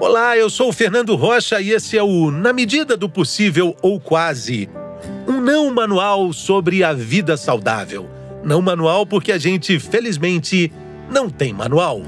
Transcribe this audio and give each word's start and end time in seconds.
Olá, 0.00 0.34
eu 0.34 0.48
sou 0.48 0.70
o 0.70 0.72
Fernando 0.72 1.14
Rocha 1.14 1.60
e 1.60 1.72
esse 1.72 1.98
é 1.98 2.02
o 2.02 2.30
Na 2.30 2.54
Medida 2.54 2.96
do 2.96 3.06
Possível 3.06 3.76
ou 3.82 4.00
Quase. 4.00 4.66
Um 5.28 5.42
não 5.42 5.70
manual 5.70 6.32
sobre 6.32 6.82
a 6.82 6.94
vida 6.94 7.36
saudável. 7.36 8.08
Não 8.42 8.62
manual 8.62 9.04
porque 9.04 9.30
a 9.30 9.36
gente, 9.36 9.78
felizmente, 9.78 10.72
não 11.10 11.28
tem 11.28 11.52
manual. 11.52 12.00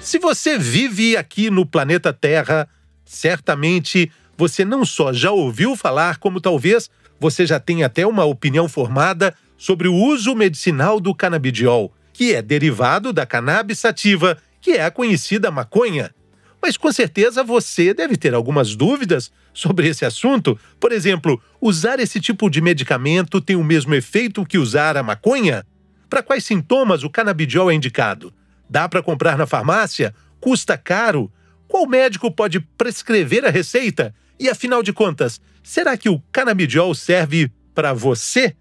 Se 0.00 0.18
você 0.18 0.56
vive 0.56 1.18
aqui 1.18 1.50
no 1.50 1.66
planeta 1.66 2.14
Terra, 2.14 2.66
certamente 3.04 4.10
você 4.38 4.64
não 4.64 4.86
só 4.86 5.12
já 5.12 5.32
ouviu 5.32 5.76
falar, 5.76 6.16
como 6.16 6.40
talvez 6.40 6.88
você 7.20 7.44
já 7.44 7.60
tenha 7.60 7.84
até 7.84 8.06
uma 8.06 8.24
opinião 8.24 8.66
formada 8.70 9.34
sobre 9.62 9.86
o 9.86 9.94
uso 9.94 10.34
medicinal 10.34 10.98
do 10.98 11.14
canabidiol, 11.14 11.94
que 12.12 12.34
é 12.34 12.42
derivado 12.42 13.12
da 13.12 13.24
cannabis 13.24 13.78
sativa, 13.78 14.36
que 14.60 14.72
é 14.72 14.84
a 14.84 14.90
conhecida 14.90 15.52
maconha. 15.52 16.12
Mas 16.60 16.76
com 16.76 16.90
certeza 16.90 17.44
você 17.44 17.94
deve 17.94 18.16
ter 18.16 18.34
algumas 18.34 18.74
dúvidas 18.74 19.30
sobre 19.54 19.86
esse 19.86 20.04
assunto. 20.04 20.58
Por 20.80 20.90
exemplo, 20.90 21.40
usar 21.60 22.00
esse 22.00 22.20
tipo 22.20 22.50
de 22.50 22.60
medicamento 22.60 23.40
tem 23.40 23.54
o 23.54 23.62
mesmo 23.62 23.94
efeito 23.94 24.44
que 24.44 24.58
usar 24.58 24.96
a 24.96 25.02
maconha? 25.02 25.64
Para 26.10 26.24
quais 26.24 26.44
sintomas 26.44 27.04
o 27.04 27.10
canabidiol 27.10 27.70
é 27.70 27.74
indicado? 27.74 28.34
Dá 28.68 28.88
para 28.88 29.00
comprar 29.00 29.38
na 29.38 29.46
farmácia? 29.46 30.12
Custa 30.40 30.76
caro? 30.76 31.30
Qual 31.68 31.86
médico 31.86 32.32
pode 32.32 32.58
prescrever 32.58 33.44
a 33.44 33.50
receita? 33.50 34.12
E 34.40 34.48
afinal 34.48 34.82
de 34.82 34.92
contas, 34.92 35.40
será 35.62 35.96
que 35.96 36.08
o 36.08 36.20
canabidiol 36.32 36.92
serve 36.96 37.48
para 37.72 37.92
você? 37.92 38.56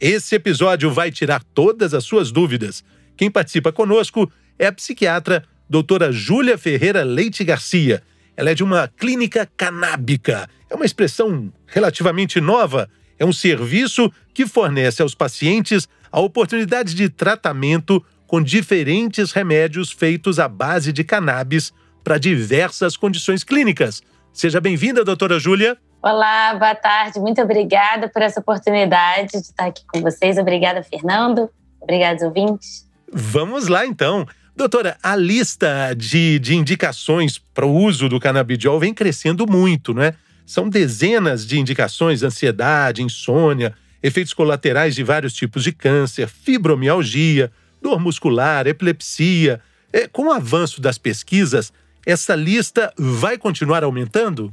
Esse 0.00 0.36
episódio 0.36 0.90
vai 0.90 1.10
tirar 1.10 1.44
todas 1.52 1.92
as 1.92 2.04
suas 2.04 2.32
dúvidas. 2.32 2.82
Quem 3.18 3.30
participa 3.30 3.70
conosco 3.70 4.32
é 4.58 4.66
a 4.66 4.72
psiquiatra 4.72 5.44
doutora 5.68 6.10
Júlia 6.10 6.56
Ferreira 6.56 7.04
Leite 7.04 7.44
Garcia. 7.44 8.02
Ela 8.34 8.50
é 8.50 8.54
de 8.54 8.64
uma 8.64 8.88
clínica 8.88 9.46
canábica. 9.58 10.48
É 10.70 10.74
uma 10.74 10.86
expressão 10.86 11.52
relativamente 11.66 12.40
nova. 12.40 12.88
É 13.18 13.26
um 13.26 13.32
serviço 13.32 14.10
que 14.32 14.46
fornece 14.46 15.02
aos 15.02 15.14
pacientes 15.14 15.86
a 16.10 16.18
oportunidade 16.18 16.94
de 16.94 17.10
tratamento 17.10 18.02
com 18.26 18.42
diferentes 18.42 19.32
remédios 19.32 19.90
feitos 19.90 20.38
à 20.38 20.48
base 20.48 20.94
de 20.94 21.04
cannabis 21.04 21.74
para 22.02 22.16
diversas 22.16 22.96
condições 22.96 23.44
clínicas. 23.44 24.02
Seja 24.32 24.62
bem-vinda, 24.62 25.04
doutora 25.04 25.38
Júlia. 25.38 25.76
Olá, 26.02 26.54
boa 26.54 26.74
tarde. 26.74 27.20
Muito 27.20 27.42
obrigada 27.42 28.08
por 28.08 28.22
essa 28.22 28.40
oportunidade 28.40 29.32
de 29.32 29.38
estar 29.38 29.66
aqui 29.66 29.82
com 29.86 30.00
vocês. 30.00 30.38
Obrigada, 30.38 30.82
Fernando. 30.82 31.50
Obrigada, 31.78 32.24
ouvintes. 32.24 32.88
Vamos 33.12 33.68
lá, 33.68 33.84
então. 33.84 34.26
Doutora, 34.56 34.96
a 35.02 35.14
lista 35.14 35.94
de, 35.94 36.38
de 36.38 36.56
indicações 36.56 37.36
para 37.38 37.66
o 37.66 37.74
uso 37.74 38.08
do 38.08 38.18
canabidiol 38.18 38.80
vem 38.80 38.94
crescendo 38.94 39.46
muito, 39.46 39.92
não 39.92 40.02
é? 40.02 40.14
São 40.46 40.70
dezenas 40.70 41.46
de 41.46 41.58
indicações: 41.58 42.22
ansiedade, 42.22 43.02
insônia, 43.02 43.74
efeitos 44.02 44.32
colaterais 44.32 44.94
de 44.94 45.02
vários 45.02 45.34
tipos 45.34 45.62
de 45.62 45.70
câncer, 45.70 46.28
fibromialgia, 46.28 47.52
dor 47.82 48.00
muscular, 48.00 48.66
epilepsia. 48.66 49.60
É, 49.92 50.08
com 50.08 50.28
o 50.28 50.32
avanço 50.32 50.80
das 50.80 50.96
pesquisas, 50.96 51.70
essa 52.06 52.34
lista 52.34 52.90
vai 52.96 53.36
continuar 53.36 53.84
aumentando? 53.84 54.50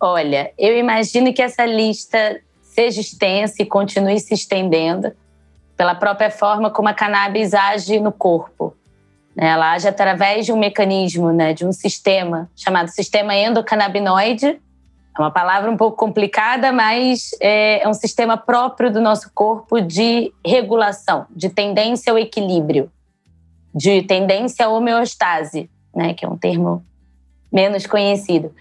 Olha, 0.00 0.52
eu 0.58 0.76
imagino 0.76 1.32
que 1.32 1.42
essa 1.42 1.64
lista 1.64 2.40
seja 2.60 3.00
extensa 3.00 3.62
e 3.62 3.66
continue 3.66 4.20
se 4.20 4.34
estendendo 4.34 5.12
pela 5.76 5.94
própria 5.94 6.30
forma 6.30 6.70
como 6.70 6.88
a 6.88 6.94
cannabis 6.94 7.54
age 7.54 7.98
no 7.98 8.12
corpo. 8.12 8.74
Né? 9.34 9.48
Ela 9.48 9.72
age 9.72 9.88
através 9.88 10.44
de 10.44 10.52
um 10.52 10.58
mecanismo, 10.58 11.32
né, 11.32 11.54
de 11.54 11.64
um 11.66 11.72
sistema 11.72 12.50
chamado 12.54 12.88
sistema 12.88 13.34
endocannabinoide. 13.34 14.46
É 15.18 15.20
uma 15.20 15.30
palavra 15.30 15.70
um 15.70 15.76
pouco 15.76 15.96
complicada, 15.96 16.70
mas 16.72 17.30
é, 17.40 17.82
é 17.82 17.88
um 17.88 17.94
sistema 17.94 18.36
próprio 18.36 18.92
do 18.92 19.00
nosso 19.00 19.30
corpo 19.34 19.80
de 19.80 20.32
regulação, 20.44 21.26
de 21.30 21.48
tendência 21.48 22.12
ao 22.12 22.18
equilíbrio, 22.18 22.90
de 23.74 24.02
tendência 24.02 24.66
à 24.66 24.68
homeostase, 24.68 25.70
né, 25.94 26.12
que 26.12 26.24
é 26.24 26.28
um 26.28 26.36
termo 26.36 26.84
menos 27.50 27.86
conhecido 27.86 28.52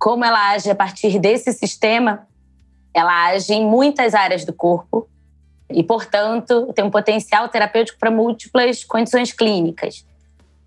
como 0.00 0.24
ela 0.24 0.52
age 0.52 0.70
a 0.70 0.74
partir 0.74 1.18
desse 1.18 1.52
sistema, 1.52 2.26
ela 2.94 3.26
age 3.26 3.52
em 3.52 3.66
muitas 3.66 4.14
áreas 4.14 4.46
do 4.46 4.52
corpo 4.52 5.06
e, 5.68 5.84
portanto, 5.84 6.72
tem 6.74 6.82
um 6.82 6.90
potencial 6.90 7.48
terapêutico 7.50 7.98
para 7.98 8.10
múltiplas 8.10 8.82
condições 8.82 9.30
clínicas. 9.30 10.06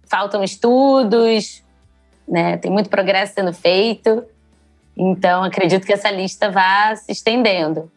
Faltam 0.05 0.44
estudos, 0.44 1.63
né? 2.27 2.57
tem 2.57 2.71
muito 2.71 2.91
progresso 2.91 3.33
sendo 3.33 3.51
feito, 3.51 4.23
então 4.95 5.44
acredito 5.44 5.83
que 5.83 5.91
essa 5.91 6.11
lista 6.11 6.51
vá 6.51 6.95
se 6.95 7.11
estendendo. 7.11 7.91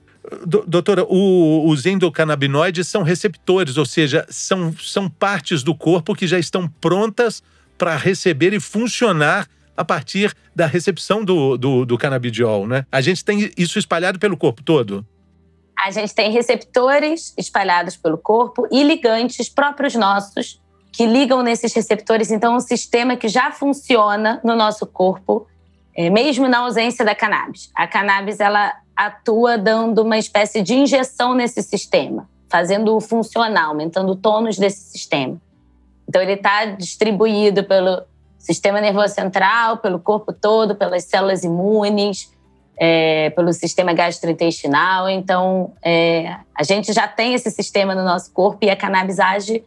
Doutora, 0.67 1.05
o, 1.05 1.69
os 1.69 1.85
endocannabinoides 1.85 2.89
são 2.89 3.03
receptores, 3.03 3.77
ou 3.77 3.85
seja, 3.85 4.27
são, 4.31 4.75
são 4.79 5.09
partes 5.09 5.63
do 5.63 5.75
corpo 5.75 6.15
que 6.15 6.27
já 6.27 6.39
estão 6.39 6.67
prontas 6.67 7.43
para 7.77 7.95
receber 7.95 8.55
e 8.55 8.59
funcionar 8.59 9.47
a 9.77 9.85
partir 9.85 10.35
da 10.55 10.67
recepção 10.67 11.25
do, 11.25 11.57
do, 11.57 11.85
do 11.85 11.99
canabidiol, 11.99 12.67
né? 12.67 12.87
A 12.91 13.01
gente 13.01 13.25
tem 13.25 13.51
isso 13.57 13.79
espalhado 13.79 14.19
pelo 14.19 14.37
corpo 14.37 14.63
todo? 14.63 15.07
A 15.79 15.91
gente 15.91 16.15
tem 16.15 16.31
receptores 16.31 17.35
espalhados 17.37 17.97
pelo 17.97 18.17
corpo 18.17 18.67
e 18.71 18.83
ligantes 18.83 19.49
próprios 19.49 19.95
nossos 19.95 20.61
que 20.91 21.07
ligam 21.07 21.43
nesses 21.43 21.75
receptores. 21.75 22.31
Então, 22.31 22.57
um 22.57 22.61
sistema 22.61 23.17
que 23.17 23.29
já 23.29 23.53
funciona 23.53 24.41
no 24.43 24.57
nosso 24.57 24.87
corpo, 24.87 25.47
é, 25.95 26.09
mesmo 26.09 26.49
na 26.49 26.61
ausência 26.61 27.05
da 27.05 27.15
cannabis. 27.15 27.71
A 27.75 27.87
cannabis 27.87 28.41
ela 28.41 28.73
atua 28.97 29.59
dando 29.59 30.03
uma 30.03 30.17
espécie 30.17 30.63
de 30.63 30.75
injeção 30.75 31.35
nesse 31.35 31.63
sistema, 31.63 32.27
fazendo-o 32.49 32.99
funcionar, 32.99 33.67
aumentando 33.67 34.13
o 34.13 34.17
tônus 34.17 34.57
desse 34.57 34.91
sistema. 34.91 35.39
Então, 36.09 36.23
ele 36.23 36.33
está 36.33 36.65
distribuído 36.65 37.63
pelo 37.65 38.03
sistema 38.47 38.81
nervoso 38.81 39.13
central, 39.13 39.79
pelo 39.79 39.99
corpo 39.99 40.33
todo, 40.33 40.77
pelas 40.77 41.05
células 41.05 41.43
imunes, 41.43 42.33
é, 42.79 43.31
pelo 43.31 43.53
sistema 43.53 43.93
gastrointestinal. 43.93 45.09
Então, 45.11 45.75
é, 45.83 46.37
a 46.55 46.63
gente 46.63 46.93
já 46.93 47.09
tem 47.09 47.35
esse 47.35 47.51
sistema 47.51 47.95
no 47.95 48.05
nosso 48.05 48.31
corpo 48.33 48.65
e 48.65 48.71
a 48.71 48.77
cannabis 48.77 49.19
age 49.19 49.65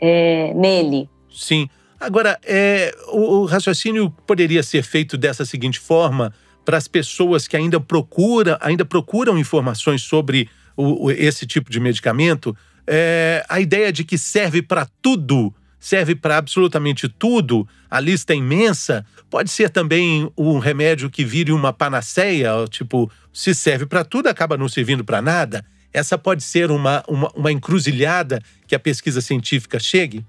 é, 0.00 0.54
nele. 0.54 1.10
Sim. 1.30 1.68
Agora, 1.98 2.38
é, 2.44 2.94
o, 3.08 3.40
o 3.40 3.44
raciocínio 3.46 4.10
poderia 4.26 4.62
ser 4.62 4.82
feito 4.82 5.16
dessa 5.16 5.44
seguinte 5.44 5.80
forma 5.80 6.32
para 6.64 6.76
as 6.76 6.86
pessoas 6.86 7.48
que 7.48 7.56
ainda 7.56 7.80
procuram, 7.80 8.56
ainda 8.60 8.84
procuram 8.84 9.36
informações 9.38 10.02
sobre 10.02 10.48
o, 10.76 11.10
esse 11.10 11.46
tipo 11.46 11.70
de 11.70 11.80
medicamento, 11.80 12.56
é, 12.86 13.44
a 13.48 13.58
ideia 13.60 13.90
de 13.92 14.04
que 14.04 14.18
serve 14.18 14.62
para 14.62 14.86
tudo 15.02 15.52
serve 15.86 16.16
para 16.16 16.36
absolutamente 16.36 17.08
tudo, 17.08 17.64
a 17.88 18.00
lista 18.00 18.32
é 18.32 18.36
imensa. 18.36 19.06
Pode 19.30 19.52
ser 19.52 19.70
também 19.70 20.28
um 20.36 20.58
remédio 20.58 21.08
que 21.08 21.24
vire 21.24 21.52
uma 21.52 21.72
panaceia, 21.72 22.50
tipo, 22.68 23.08
se 23.32 23.54
serve 23.54 23.86
para 23.86 24.04
tudo, 24.04 24.26
acaba 24.28 24.56
não 24.56 24.68
servindo 24.68 25.04
para 25.04 25.22
nada. 25.22 25.64
Essa 25.94 26.18
pode 26.18 26.42
ser 26.42 26.72
uma, 26.72 27.04
uma, 27.06 27.30
uma, 27.36 27.52
encruzilhada 27.52 28.42
que 28.66 28.74
a 28.74 28.80
pesquisa 28.80 29.20
científica 29.20 29.78
chegue? 29.78 30.26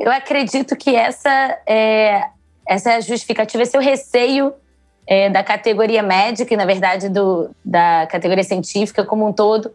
Eu 0.00 0.10
acredito 0.10 0.74
que 0.74 0.96
essa 0.96 1.58
é, 1.66 2.22
essa 2.66 2.92
é 2.92 2.96
a 2.96 3.00
justificativa, 3.00 3.62
esse 3.62 3.76
é 3.76 3.78
o 3.78 3.82
receio 3.82 4.54
é, 5.06 5.28
da 5.28 5.44
categoria 5.44 6.02
médica 6.02 6.54
e, 6.54 6.56
na 6.56 6.64
verdade, 6.64 7.10
do, 7.10 7.50
da 7.62 8.06
categoria 8.06 8.42
científica 8.42 9.04
como 9.04 9.28
um 9.28 9.34
todo, 9.34 9.70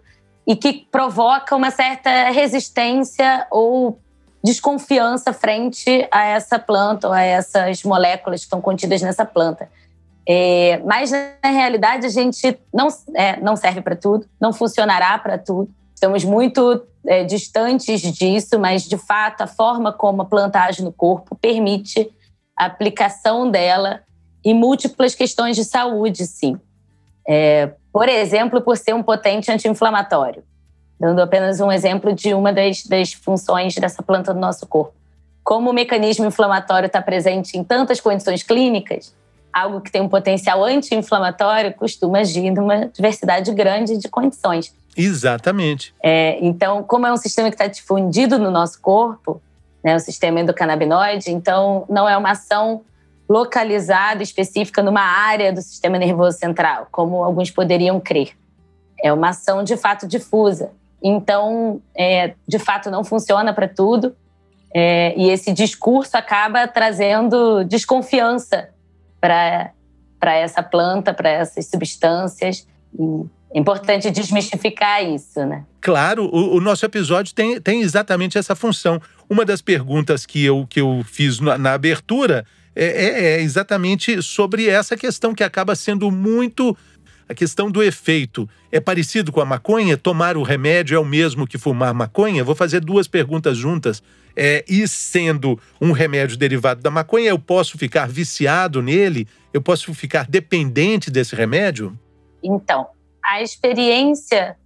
e 0.48 0.56
que 0.56 0.88
provoca 0.92 1.56
uma 1.56 1.70
certa 1.70 2.32
resistência 2.32 3.46
ou 3.52 4.00
desconfiança 4.44 5.34
frente 5.34 6.08
a 6.12 6.26
essa 6.26 6.58
planta 6.58 7.08
ou 7.08 7.14
a 7.14 7.22
essas 7.22 7.84
moléculas 7.84 8.42
que 8.42 8.46
estão 8.46 8.62
contidas 8.62 9.02
nessa 9.02 9.26
planta. 9.26 9.70
É, 10.28 10.80
mas, 10.86 11.12
na 11.12 11.50
realidade, 11.50 12.06
a 12.06 12.10
gente 12.10 12.58
não, 12.74 12.88
é, 13.16 13.40
não 13.40 13.56
serve 13.56 13.82
para 13.82 13.96
tudo, 13.96 14.28
não 14.40 14.54
funcionará 14.54 15.18
para 15.18 15.38
tudo. 15.38 15.70
Estamos 15.94 16.24
muito 16.24 16.86
é, 17.06 17.24
distantes 17.24 18.02
disso, 18.02 18.60
mas, 18.60 18.84
de 18.84 18.98
fato, 18.98 19.42
a 19.42 19.48
forma 19.48 19.92
como 19.92 20.22
a 20.22 20.26
planta 20.26 20.60
age 20.60 20.84
no 20.84 20.94
corpo 20.94 21.36
permite 21.36 22.10
a 22.56 22.66
aplicação 22.66 23.50
dela 23.50 24.02
em 24.44 24.54
múltiplas 24.54 25.16
questões 25.16 25.56
de 25.56 25.66
saúde, 25.66 26.26
sim. 26.26 26.60
É, 27.28 27.72
por 27.92 28.08
exemplo, 28.08 28.62
por 28.62 28.78
ser 28.78 28.94
um 28.94 29.04
potente 29.04 29.52
anti-inflamatório 29.52 30.44
dando 31.00 31.22
apenas 31.22 31.60
um 31.60 31.72
exemplo 31.72 32.14
de 32.14 32.34
uma 32.34 32.52
das, 32.52 32.84
das 32.86 33.14
funções 33.14 33.76
dessa 33.76 34.04
planta 34.04 34.34
do 34.34 34.40
nosso 34.40 34.68
corpo. 34.68 34.94
Como 35.44 35.70
o 35.70 35.74
mecanismo 35.74 36.26
inflamatório 36.26 36.88
está 36.88 37.02
presente 37.02 37.58
em 37.58 37.64
tantas 37.64 38.02
condições 38.02 38.44
clínicas, 38.44 39.16
algo 39.52 39.82
que 39.82 39.92
tem 39.92 40.02
um 40.02 40.10
potencial 40.10 40.64
anti-inflamatório 40.64 41.74
costuma 41.74 42.20
agir 42.20 42.52
numa 42.52 42.88
diversidade 42.88 43.52
grande 43.54 43.98
de 43.98 44.08
condições. 44.10 44.74
Exatamente. 44.96 45.94
É, 46.04 46.38
então, 46.42 46.84
como 46.84 47.08
é 47.08 47.12
um 47.12 47.18
sistema 47.18 47.50
que 47.50 47.56
está 47.56 47.68
difundido 47.68 48.38
no 48.38 48.52
nosso 48.52 48.82
corpo, 48.82 49.42
né, 49.84 49.96
o 49.96 50.00
sistema 50.00 50.42
endocannabinoide, 50.42 51.32
então 51.32 51.86
não 51.90 52.08
é 52.08 52.18
uma 52.18 52.32
ação 52.32 52.82
localizada, 53.30 54.24
específica 54.24 54.82
numa 54.82 55.02
área 55.02 55.54
do 55.54 55.62
sistema 55.62 55.98
nervoso 55.98 56.38
central, 56.38 56.88
como 56.92 57.24
alguns 57.24 57.52
poderiam 57.52 58.00
crer. 58.00 58.32
É 59.02 59.14
uma 59.14 59.30
ação 59.30 59.64
de 59.64 59.78
fato 59.78 60.08
difusa. 60.08 60.72
Então, 61.02 61.82
é, 61.96 62.34
de 62.48 62.60
fato, 62.60 62.90
não 62.92 63.04
funciona 63.04 63.54
para 63.54 63.68
tudo. 63.68 64.16
É, 64.74 65.14
e 65.18 65.30
esse 65.30 65.52
discurso 65.52 66.16
acaba 66.16 66.68
trazendo 66.68 67.64
desconfiança 67.64 68.70
para 69.20 69.74
essa 70.22 70.62
planta, 70.62 71.14
para 71.14 71.30
essas 71.30 71.66
substâncias. 71.68 72.68
É 73.52 73.58
importante 73.58 74.12
desmistificar 74.12 75.04
isso, 75.04 75.44
né? 75.46 75.66
Claro, 75.82 76.26
o, 76.26 76.58
o, 76.58 76.62
nosso 76.62 76.86
episódio 76.86 77.34
tem, 77.34 77.60
tem 77.60 77.82
exatamente 77.82 78.38
essa 78.38 78.56
função. 78.56 79.02
Uma 79.28 79.44
das 79.44 79.62
perguntas 79.62 80.26
que 80.26 80.46
eu, 80.46 80.68
que 80.70 80.82
eu 80.82 81.04
fiz 81.04 81.40
na, 81.40 81.58
na 81.58 81.74
abertura 81.74 82.46
é, 82.76 82.86
é, 82.86 83.24
é 83.38 83.42
exatamente 83.42 84.22
sobre 84.22 84.70
essa 84.70 84.96
questão 84.96 85.34
que 85.34 85.44
acaba 85.44 85.76
sendo 85.76 86.12
muito 86.12 86.78
a 87.30 87.34
questão 87.36 87.70
do 87.70 87.84
efeito 87.84 88.50
é 88.72 88.80
parecido 88.80 89.32
com 89.32 89.40
a 89.40 89.46
maconha? 89.46 89.96
Tomar 89.96 90.36
o 90.36 90.42
remédio 90.42 90.96
é 90.96 91.00
o 91.00 91.06
mesmo 91.06 91.46
que 91.46 91.60
fumar 91.60 91.94
maconha? 91.94 92.44
Vou 92.44 92.56
fazer 92.56 92.80
duas 92.80 93.08
perguntas 93.08 93.56
juntas. 93.56 94.02
É, 94.36 94.66
e 94.68 94.88
sendo 94.88 95.60
um 95.80 95.92
remédio 95.92 96.38
derivado 96.38 96.82
da 96.82 96.90
maconha, 96.90 97.30
eu 97.30 97.38
posso 97.38 97.78
ficar 97.78 98.08
viciado 98.08 98.82
nele? 98.82 99.28
Eu 99.54 99.62
posso 99.62 99.94
ficar 99.94 100.26
dependente 100.28 101.12
desse 101.12 101.36
remédio? 101.36 101.98
Então, 102.44 102.88
a 103.24 103.44
experiência 103.44 104.58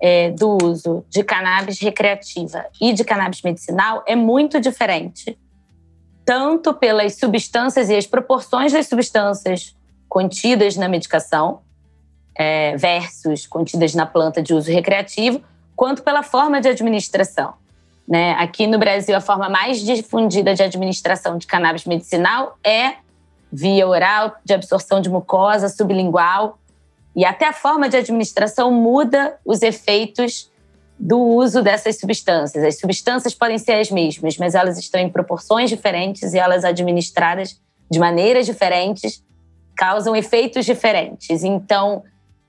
é, 0.00 0.30
do 0.30 0.58
uso 0.62 1.04
de 1.10 1.24
cannabis 1.24 1.80
recreativa 1.80 2.66
e 2.80 2.92
de 2.92 3.02
cannabis 3.02 3.42
medicinal 3.42 4.04
é 4.06 4.14
muito 4.14 4.60
diferente, 4.60 5.36
tanto 6.24 6.72
pelas 6.72 7.16
substâncias 7.16 7.88
e 7.88 7.96
as 7.96 8.06
proporções 8.06 8.72
das 8.72 8.86
substâncias 8.86 9.74
contidas 10.08 10.76
na 10.76 10.88
medicação, 10.88 11.62
é, 12.34 12.76
versus 12.76 13.46
contidas 13.46 13.94
na 13.94 14.06
planta 14.06 14.42
de 14.42 14.54
uso 14.54 14.70
recreativo, 14.70 15.42
quanto 15.76 16.02
pela 16.02 16.22
forma 16.22 16.60
de 16.60 16.68
administração. 16.68 17.54
Né? 18.06 18.32
Aqui 18.32 18.66
no 18.66 18.78
Brasil, 18.78 19.16
a 19.16 19.20
forma 19.20 19.48
mais 19.48 19.80
difundida 19.80 20.54
de 20.54 20.62
administração 20.62 21.38
de 21.38 21.46
cannabis 21.46 21.84
medicinal 21.84 22.58
é 22.64 22.94
via 23.52 23.86
oral, 23.86 24.36
de 24.44 24.54
absorção 24.54 25.00
de 25.00 25.10
mucosa, 25.10 25.68
sublingual. 25.68 26.58
E 27.14 27.24
até 27.24 27.46
a 27.46 27.52
forma 27.52 27.88
de 27.88 27.96
administração 27.96 28.70
muda 28.70 29.38
os 29.44 29.60
efeitos 29.60 30.50
do 30.98 31.18
uso 31.18 31.62
dessas 31.62 31.98
substâncias. 31.98 32.64
As 32.64 32.78
substâncias 32.78 33.34
podem 33.34 33.58
ser 33.58 33.72
as 33.72 33.90
mesmas, 33.90 34.38
mas 34.38 34.54
elas 34.54 34.78
estão 34.78 35.00
em 35.00 35.10
proporções 35.10 35.68
diferentes 35.68 36.32
e 36.32 36.38
elas 36.38 36.64
administradas 36.64 37.60
de 37.90 37.98
maneiras 37.98 38.46
diferentes 38.46 39.22
causam 39.76 40.14
efeitos 40.14 40.64
diferentes. 40.64 41.42
Então, 41.42 42.02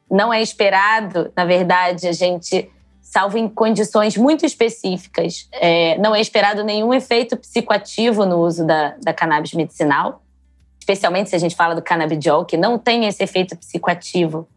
não 0.10 0.34
é 0.34 0.42
esperado, 0.42 1.32
na 1.36 1.46
verdade, 1.46 2.08
a 2.08 2.12
gente, 2.12 2.70
salvo 3.02 3.38
em 3.38 3.48
condições 3.48 4.16
muito 4.18 4.46
específicas, 4.46 5.48
é, 5.54 5.98
não 5.98 6.14
é 6.14 6.22
esperado 6.22 6.64
nenhum 6.64 6.94
efeito 6.94 7.38
psicoativo 7.38 8.26
no 8.26 8.38
uso 8.40 8.66
da, 8.66 8.96
da 9.02 9.14
cannabis 9.14 9.54
medicinal, 9.54 10.22
especialmente 10.80 11.30
se 11.30 11.36
a 11.36 11.40
gente 11.40 11.56
fala 11.56 11.74
do 11.74 11.82
cannabidiol, 11.82 12.46
que 12.46 12.58
não 12.58 12.78
tem 12.78 13.06
esse 13.06 13.24
efeito 13.24 13.56
psicoativo 13.58 14.48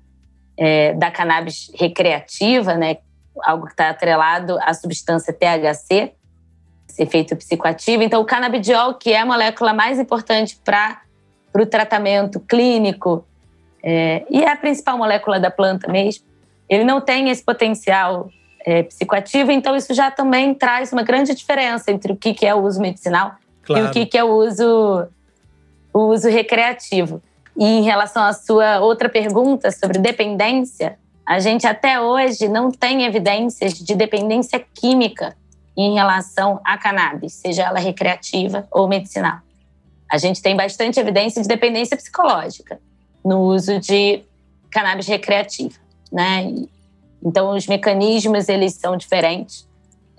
é, 0.56 0.92
da 0.94 1.10
cannabis 1.10 1.70
recreativa, 1.74 2.74
né? 2.74 2.98
algo 3.44 3.66
que 3.66 3.72
está 3.72 3.90
atrelado 3.90 4.58
à 4.62 4.72
substância 4.72 5.32
THC, 5.32 6.12
esse 6.88 7.02
efeito 7.02 7.36
psicoativo. 7.36 8.02
Então, 8.02 8.20
o 8.20 8.24
cannabidiol, 8.24 8.94
que 8.94 9.12
é 9.12 9.20
a 9.20 9.26
molécula 9.26 9.72
mais 9.72 9.98
importante 9.98 10.56
para 10.64 11.02
o 11.54 11.66
tratamento 11.66 12.40
clínico 12.40 13.26
é, 13.88 14.26
e 14.28 14.42
é 14.42 14.50
a 14.50 14.56
principal 14.56 14.98
molécula 14.98 15.38
da 15.38 15.48
planta 15.48 15.86
mesmo, 15.86 16.24
ele 16.68 16.82
não 16.82 17.00
tem 17.00 17.30
esse 17.30 17.44
potencial 17.44 18.28
é, 18.66 18.82
psicoativo, 18.82 19.52
então 19.52 19.76
isso 19.76 19.94
já 19.94 20.10
também 20.10 20.52
traz 20.52 20.92
uma 20.92 21.04
grande 21.04 21.32
diferença 21.32 21.92
entre 21.92 22.12
o 22.12 22.16
que, 22.16 22.34
que 22.34 22.44
é 22.44 22.52
o 22.52 22.64
uso 22.64 22.80
medicinal 22.80 23.36
claro. 23.62 23.84
e 23.84 23.88
o 23.88 23.92
que, 23.92 24.06
que 24.06 24.18
é 24.18 24.24
o 24.24 24.30
uso, 24.44 25.06
o 25.94 26.00
uso 26.08 26.28
recreativo. 26.28 27.22
E 27.56 27.64
em 27.64 27.82
relação 27.84 28.24
à 28.24 28.32
sua 28.32 28.80
outra 28.80 29.08
pergunta 29.08 29.70
sobre 29.70 30.00
dependência, 30.00 30.98
a 31.24 31.38
gente 31.38 31.64
até 31.64 32.00
hoje 32.00 32.48
não 32.48 32.72
tem 32.72 33.04
evidências 33.04 33.74
de 33.74 33.94
dependência 33.94 34.58
química 34.74 35.36
em 35.76 35.94
relação 35.94 36.60
à 36.64 36.76
cannabis, 36.76 37.34
seja 37.34 37.62
ela 37.62 37.78
recreativa 37.78 38.66
ou 38.72 38.88
medicinal. 38.88 39.38
A 40.10 40.18
gente 40.18 40.42
tem 40.42 40.56
bastante 40.56 40.98
evidência 40.98 41.40
de 41.40 41.46
dependência 41.46 41.96
psicológica 41.96 42.80
no 43.26 43.40
uso 43.40 43.80
de 43.80 44.22
cannabis 44.70 45.08
recreativa, 45.08 45.74
né? 46.12 46.54
Então, 47.24 47.56
os 47.56 47.66
mecanismos, 47.66 48.48
eles 48.48 48.74
são 48.74 48.96
diferentes 48.96 49.66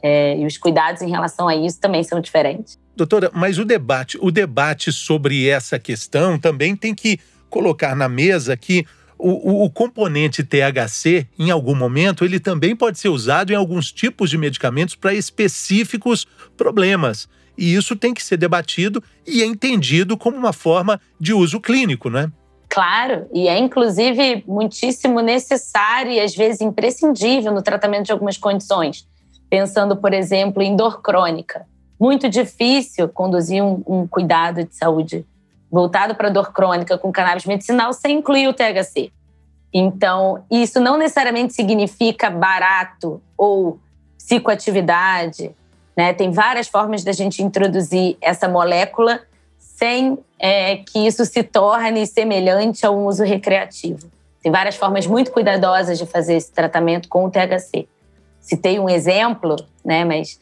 é, 0.03 0.37
e 0.37 0.45
os 0.45 0.57
cuidados 0.57 1.01
em 1.01 1.09
relação 1.09 1.47
a 1.47 1.55
isso 1.55 1.79
também 1.79 2.03
são 2.03 2.19
diferentes. 2.19 2.77
Doutora, 2.97 3.31
mas 3.33 3.57
o 3.59 3.63
debate, 3.63 4.17
o 4.21 4.29
debate 4.29 4.91
sobre 4.91 5.47
essa 5.47 5.79
questão 5.79 6.37
também 6.37 6.75
tem 6.75 6.93
que 6.93 7.17
colocar 7.49 7.95
na 7.95 8.09
mesa 8.09 8.57
que 8.57 8.85
o, 9.17 9.29
o, 9.29 9.63
o, 9.63 9.69
componente 9.69 10.43
THC, 10.43 11.27
em 11.39 11.49
algum 11.49 11.73
momento, 11.73 12.25
ele 12.25 12.41
também 12.41 12.75
pode 12.75 12.99
ser 12.99 13.07
usado 13.07 13.53
em 13.53 13.55
alguns 13.55 13.89
tipos 13.91 14.29
de 14.29 14.37
medicamentos 14.37 14.95
para 14.95 15.13
específicos 15.13 16.27
problemas. 16.57 17.29
E 17.57 17.73
isso 17.73 17.95
tem 17.95 18.13
que 18.13 18.21
ser 18.21 18.37
debatido 18.37 19.01
e 19.25 19.41
é 19.41 19.45
entendido 19.45 20.17
como 20.17 20.37
uma 20.37 20.53
forma 20.53 20.99
de 21.19 21.33
uso 21.33 21.59
clínico, 21.59 22.09
não 22.09 22.19
é? 22.19 22.31
Claro, 22.77 23.27
e 23.33 23.47
é 23.47 23.57
inclusive 23.57 24.43
muitíssimo 24.47 25.19
necessário 25.19 26.11
e 26.11 26.19
às 26.19 26.35
vezes 26.35 26.61
imprescindível 26.61 27.51
no 27.51 27.63
tratamento 27.63 28.05
de 28.05 28.11
algumas 28.11 28.37
condições. 28.37 29.07
Pensando, 29.49 29.97
por 29.97 30.13
exemplo, 30.13 30.61
em 30.61 30.75
dor 30.75 31.01
crônica. 31.01 31.65
Muito 31.99 32.29
difícil 32.29 33.09
conduzir 33.09 33.63
um, 33.63 33.81
um 33.87 34.07
cuidado 34.07 34.63
de 34.63 34.75
saúde 34.75 35.25
voltado 35.71 36.13
para 36.13 36.29
dor 36.29 36.53
crônica 36.53 36.99
com 36.99 37.11
cannabis 37.11 37.47
medicinal 37.47 37.91
sem 37.93 38.19
incluir 38.19 38.47
o 38.47 38.53
THC. 38.53 39.11
Então, 39.73 40.45
isso 40.51 40.79
não 40.79 40.97
necessariamente 40.97 41.55
significa 41.55 42.29
barato 42.29 43.19
ou 43.35 43.79
psicoatividade. 44.19 45.49
Né? 45.95 46.13
Tem 46.13 46.29
várias 46.29 46.67
formas 46.67 47.03
da 47.03 47.11
gente 47.11 47.41
introduzir 47.41 48.17
essa 48.21 48.47
molécula 48.47 49.21
sem 49.77 50.17
é, 50.39 50.77
que 50.77 51.05
isso 51.05 51.23
se 51.23 51.43
torne 51.43 52.05
semelhante 52.07 52.83
a 52.83 52.89
um 52.89 53.05
uso 53.05 53.23
recreativo. 53.23 54.09
Tem 54.41 54.51
várias 54.51 54.75
formas 54.75 55.05
muito 55.05 55.31
cuidadosas 55.31 55.99
de 55.99 56.05
fazer 56.07 56.35
esse 56.35 56.51
tratamento 56.51 57.07
com 57.07 57.25
o 57.25 57.29
THC. 57.29 57.87
Citei 58.41 58.79
um 58.79 58.89
exemplo, 58.89 59.55
né, 59.85 60.03
mas 60.03 60.39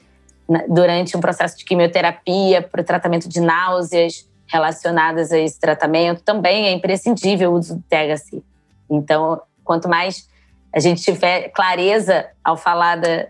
durante 0.70 1.18
um 1.18 1.20
processo 1.20 1.58
de 1.58 1.66
quimioterapia 1.66 2.62
para 2.62 2.80
o 2.80 2.84
tratamento 2.84 3.28
de 3.28 3.42
náuseas 3.42 4.26
relacionadas 4.48 5.34
a 5.34 5.38
esse 5.38 5.60
tratamento, 5.60 6.22
também 6.22 6.68
é 6.68 6.72
imprescindível 6.72 7.52
o 7.52 7.58
uso 7.58 7.76
do 7.76 7.84
THC. 7.90 8.42
Então, 8.90 9.42
quanto 9.66 9.90
mais 9.90 10.30
a 10.74 10.80
gente 10.80 11.02
tiver 11.02 11.50
clareza 11.50 12.28
ao 12.42 12.56
falar 12.56 12.96
da, 12.96 13.28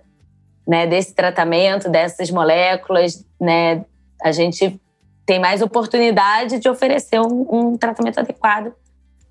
né, 0.68 0.86
desse 0.86 1.16
tratamento, 1.16 1.90
dessas 1.90 2.30
moléculas, 2.30 3.26
né, 3.40 3.84
a 4.22 4.32
gente 4.32 4.80
tem 5.26 5.40
mais 5.40 5.62
oportunidade 5.62 6.60
de 6.60 6.70
oferecer 6.70 7.20
um, 7.20 7.48
um 7.50 7.78
tratamento 7.78 8.20
adequado 8.20 8.72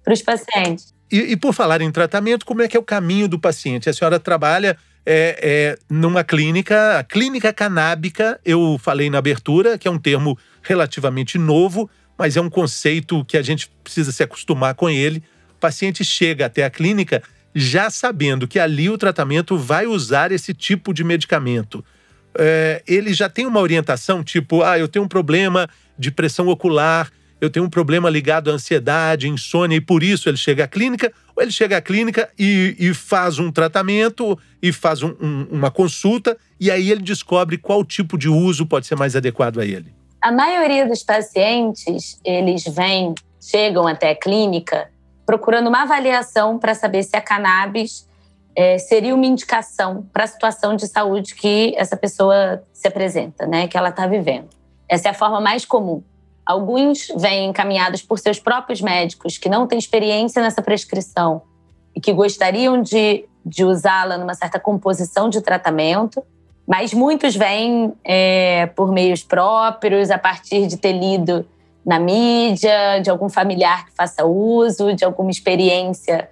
para 0.03 0.13
os 0.13 0.23
pacientes. 0.23 0.93
E, 1.11 1.33
e, 1.33 1.37
por 1.37 1.53
falar 1.53 1.81
em 1.81 1.91
tratamento, 1.91 2.45
como 2.45 2.63
é 2.63 2.69
que 2.69 2.77
é 2.77 2.81
o 2.81 2.83
caminho 2.83 3.29
do 3.29 3.39
paciente? 3.39 3.89
A 3.89 3.93
senhora 3.93 4.19
trabalha 4.19 4.77
é, 5.07 5.39
é, 5.43 5.79
numa 5.89 6.25
clínica, 6.25 6.99
a 6.99 7.05
clínica 7.05 7.53
canábica, 7.53 8.41
eu 8.45 8.79
falei 8.83 9.09
na 9.09 9.19
abertura, 9.19 9.79
que 9.79 9.87
é 9.87 9.91
um 9.91 9.99
termo 9.99 10.37
relativamente 10.63 11.39
novo, 11.39 11.89
mas 12.19 12.37
é 12.37 12.41
um 12.41 12.51
conceito 12.51 13.25
que 13.25 13.37
a 13.37 13.43
gente 13.43 13.71
precisa 13.83 14.13
se 14.13 14.23
acostumar 14.23 14.75
com 14.75 14.89
ele. 14.89 15.23
O 15.57 15.61
paciente 15.61 16.05
chega 16.05 16.47
até 16.47 16.65
a 16.65 16.71
clínica 16.71 17.23
já 17.55 17.89
sabendo 17.89 18.49
que 18.49 18.59
ali 18.59 18.91
o 18.91 18.99
tratamento 18.99 19.57
vai 19.57 19.87
usar 19.87 20.33
esse 20.33 20.53
tipo 20.53 20.93
de 20.93 21.05
medicamento. 21.05 21.85
É, 22.39 22.83
ele 22.87 23.13
já 23.13 23.29
tem 23.29 23.47
uma 23.47 23.61
orientação, 23.61 24.23
tipo, 24.23 24.63
ah, 24.63 24.79
eu 24.79 24.89
tenho 24.89 25.05
um 25.05 25.09
problema 25.09 25.69
de 25.99 26.11
pressão 26.11 26.49
ocular, 26.49 27.11
eu 27.41 27.51
tenho 27.51 27.67
um 27.67 27.71
problema 27.71 28.09
ligado 28.09 28.51
à 28.51 28.55
ansiedade, 28.55 29.29
insônia, 29.29 29.77
e 29.77 29.81
por 29.81 30.03
isso 30.03 30.29
ele 30.29 30.37
chega 30.37 30.65
à 30.65 30.69
clínica, 30.69 31.13
ou 31.37 31.43
ele 31.43 31.53
chega 31.53 31.77
à 31.77 31.81
clínica 31.81 32.31
e, 32.39 32.77
e 32.79 32.95
faz 32.95 33.39
um 33.39 33.51
tratamento 33.51 34.39
e 34.63 34.73
faz 34.73 35.03
um, 35.03 35.15
um, 35.21 35.47
uma 35.51 35.71
consulta, 35.71 36.37
e 36.59 36.71
aí 36.71 36.91
ele 36.91 37.03
descobre 37.03 37.59
qual 37.59 37.85
tipo 37.85 38.17
de 38.17 38.29
uso 38.29 38.67
pode 38.67 38.87
ser 38.87 38.97
mais 38.97 39.15
adequado 39.15 39.61
a 39.61 39.65
ele. 39.65 39.93
A 40.23 40.33
maioria 40.33 40.87
dos 40.87 41.03
pacientes, 41.03 42.19
eles 42.25 42.65
vêm 42.65 43.15
chegam 43.41 43.87
até 43.87 44.11
a 44.11 44.15
clínica 44.15 44.89
procurando 45.27 45.69
uma 45.69 45.83
avaliação 45.83 46.59
para 46.59 46.75
saber 46.75 47.03
se 47.03 47.17
a 47.17 47.21
cannabis 47.21 48.07
é, 48.57 48.79
seria 48.79 49.15
uma 49.15 49.27
indicação 49.27 50.07
para 50.13 50.25
a 50.25 50.27
situação 50.27 50.77
de 50.77 50.87
saúde 50.87 51.35
que 51.35 51.75
essa 51.77 51.97
pessoa 51.97 52.63
se 52.73 52.87
apresenta, 52.87 53.47
né, 53.47 53.67
que 53.67 53.77
ela 53.77 53.89
está 53.89 54.07
vivendo. 54.07 54.49
Essa 54.89 55.09
é 55.09 55.11
a 55.11 55.15
forma 55.15 55.41
mais 55.41 55.65
comum. 55.65 56.03
Alguns 56.47 57.09
vêm 57.17 57.49
encaminhados 57.49 58.03
por 58.03 58.19
seus 58.19 58.39
próprios 58.39 58.81
médicos 58.81 59.39
que 59.39 59.49
não 59.49 59.67
têm 59.67 59.79
experiência 59.79 60.43
nessa 60.43 60.63
prescrição 60.63 61.43
e 61.95 62.01
que 62.01 62.13
gostariam 62.13 62.81
de, 62.83 63.25
de 63.45 63.65
usá-la 63.65 64.19
numa 64.19 64.35
certa 64.35 64.61
composição 64.61 65.29
de 65.29 65.41
tratamento, 65.41 66.23
mas 66.67 66.93
muitos 66.93 67.35
vêm 67.35 67.93
é, 68.05 68.67
por 68.67 68.93
meios 68.93 69.23
próprios, 69.23 70.11
a 70.11 70.19
partir 70.19 70.67
de 70.67 70.77
ter 70.77 70.93
lido 70.93 71.47
na 71.85 71.99
mídia, 71.99 73.01
de 73.03 73.11
algum 73.11 73.29
familiar 73.29 73.87
que 73.87 73.93
faça 73.93 74.25
uso, 74.25 74.95
de 74.95 75.05
alguma 75.05 75.31
experiência 75.31 76.29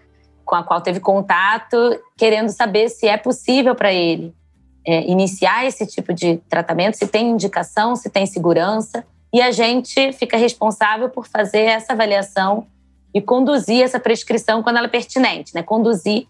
com 0.52 0.56
a 0.56 0.62
qual 0.62 0.82
teve 0.82 1.00
contato, 1.00 1.98
querendo 2.14 2.50
saber 2.50 2.90
se 2.90 3.08
é 3.08 3.16
possível 3.16 3.74
para 3.74 3.90
ele 3.90 4.34
é, 4.86 5.10
iniciar 5.10 5.64
esse 5.64 5.86
tipo 5.86 6.12
de 6.12 6.42
tratamento, 6.46 6.98
se 6.98 7.06
tem 7.06 7.30
indicação, 7.30 7.96
se 7.96 8.10
tem 8.10 8.26
segurança. 8.26 9.02
E 9.32 9.40
a 9.40 9.50
gente 9.50 10.12
fica 10.12 10.36
responsável 10.36 11.08
por 11.08 11.26
fazer 11.26 11.62
essa 11.62 11.94
avaliação 11.94 12.66
e 13.14 13.22
conduzir 13.22 13.82
essa 13.82 13.98
prescrição 13.98 14.62
quando 14.62 14.76
ela 14.76 14.88
é 14.88 14.90
pertinente, 14.90 15.54
né? 15.54 15.62
Conduzir 15.62 16.26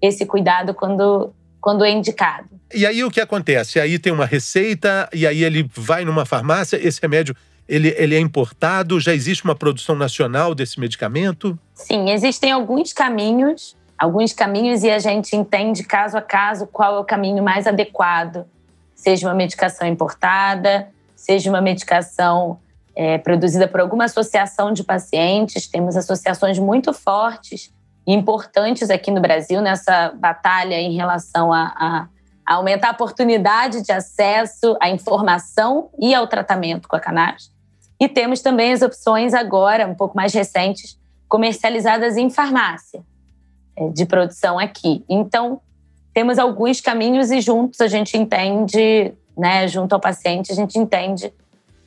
esse 0.00 0.24
cuidado 0.24 0.72
quando, 0.72 1.34
quando 1.60 1.84
é 1.84 1.90
indicado. 1.90 2.48
E 2.72 2.86
aí 2.86 3.02
o 3.02 3.10
que 3.10 3.20
acontece? 3.20 3.80
Aí 3.80 3.98
tem 3.98 4.12
uma 4.12 4.24
receita 4.24 5.08
e 5.12 5.26
aí 5.26 5.42
ele 5.42 5.68
vai 5.74 6.04
numa 6.04 6.24
farmácia, 6.24 6.76
esse 6.80 7.02
remédio 7.02 7.34
ele, 7.68 7.94
ele 7.96 8.14
é 8.14 8.20
importado? 8.20 9.00
Já 9.00 9.14
existe 9.14 9.44
uma 9.44 9.54
produção 9.54 9.94
nacional 9.94 10.54
desse 10.54 10.78
medicamento? 10.78 11.58
Sim, 11.74 12.10
existem 12.10 12.52
alguns 12.52 12.92
caminhos, 12.92 13.76
alguns 13.98 14.32
caminhos 14.32 14.82
e 14.82 14.90
a 14.90 14.98
gente 14.98 15.34
entende 15.34 15.82
caso 15.82 16.16
a 16.16 16.22
caso 16.22 16.66
qual 16.66 16.96
é 16.96 16.98
o 16.98 17.04
caminho 17.04 17.42
mais 17.42 17.66
adequado. 17.66 18.46
Seja 18.94 19.26
uma 19.26 19.34
medicação 19.34 19.86
importada, 19.86 20.88
seja 21.16 21.50
uma 21.50 21.60
medicação 21.60 22.58
é, 22.94 23.18
produzida 23.18 23.66
por 23.66 23.80
alguma 23.80 24.04
associação 24.04 24.72
de 24.72 24.84
pacientes. 24.84 25.66
Temos 25.66 25.96
associações 25.96 26.58
muito 26.58 26.92
fortes 26.92 27.72
e 28.06 28.12
importantes 28.12 28.90
aqui 28.90 29.10
no 29.10 29.20
Brasil 29.20 29.60
nessa 29.60 30.10
batalha 30.10 30.74
em 30.74 30.94
relação 30.94 31.52
a, 31.52 32.08
a, 32.46 32.54
aumentar 32.54 32.88
a 32.88 32.92
oportunidade 32.92 33.82
de 33.82 33.90
acesso 33.90 34.76
à 34.80 34.90
informação 34.90 35.90
e 35.98 36.14
ao 36.14 36.26
tratamento 36.26 36.86
com 36.86 36.96
a 36.96 37.00
cannabis. 37.00 37.53
E 38.00 38.08
temos 38.08 38.40
também 38.40 38.72
as 38.72 38.82
opções 38.82 39.34
agora, 39.34 39.86
um 39.86 39.94
pouco 39.94 40.16
mais 40.16 40.32
recentes, 40.32 40.98
comercializadas 41.28 42.16
em 42.16 42.30
farmácia, 42.30 43.02
é, 43.76 43.88
de 43.88 44.06
produção 44.06 44.58
aqui. 44.58 45.04
Então, 45.08 45.60
temos 46.12 46.38
alguns 46.38 46.80
caminhos 46.80 47.30
e 47.30 47.40
juntos 47.40 47.80
a 47.80 47.88
gente 47.88 48.16
entende, 48.16 49.12
né, 49.36 49.66
junto 49.66 49.94
ao 49.94 50.00
paciente, 50.00 50.52
a 50.52 50.54
gente 50.54 50.78
entende 50.78 51.32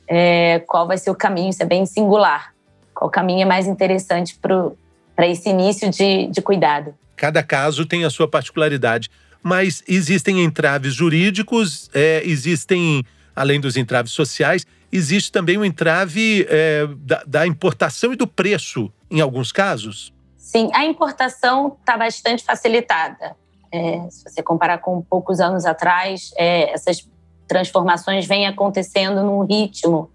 é, 0.06 0.60
qual 0.60 0.86
vai 0.86 0.98
ser 0.98 1.10
o 1.10 1.14
caminho, 1.14 1.50
isso 1.50 1.62
é 1.62 1.66
bem 1.66 1.86
singular. 1.86 2.52
Qual 2.94 3.10
caminho 3.10 3.42
é 3.42 3.44
mais 3.44 3.66
interessante 3.66 4.36
para 4.38 5.26
esse 5.26 5.48
início 5.48 5.88
de, 5.90 6.26
de 6.26 6.42
cuidado. 6.42 6.94
Cada 7.16 7.42
caso 7.42 7.86
tem 7.86 8.04
a 8.04 8.10
sua 8.10 8.26
particularidade, 8.26 9.10
mas 9.42 9.82
existem 9.86 10.42
entraves 10.42 10.94
jurídicos, 10.94 11.88
é, 11.94 12.22
existem, 12.24 13.04
além 13.34 13.60
dos 13.60 13.76
entraves 13.76 14.12
sociais, 14.12 14.66
existe 14.90 15.30
também 15.30 15.56
o 15.56 15.64
entrave 15.64 16.46
é, 16.48 16.86
da, 16.98 17.22
da, 17.26 17.46
importação 17.46 18.12
e 18.12 18.16
do 18.16 18.26
preço, 18.26 18.92
em 19.10 19.20
alguns 19.20 19.52
casos? 19.52 20.12
Sim, 20.36 20.70
a 20.72 20.84
importação 20.84 21.76
está 21.80 21.96
bastante 21.96 22.44
facilitada. 22.44 23.36
É, 23.70 24.08
se 24.10 24.24
você 24.24 24.42
comparar 24.42 24.78
com 24.78 25.02
poucos 25.02 25.40
anos 25.40 25.66
atrás, 25.66 26.32
é, 26.36 26.72
essas 26.72 27.06
transformações 27.46 28.26
vêm 28.26 28.46
acontecendo 28.46 29.22
num 29.22 29.44
ritmo 29.44 30.10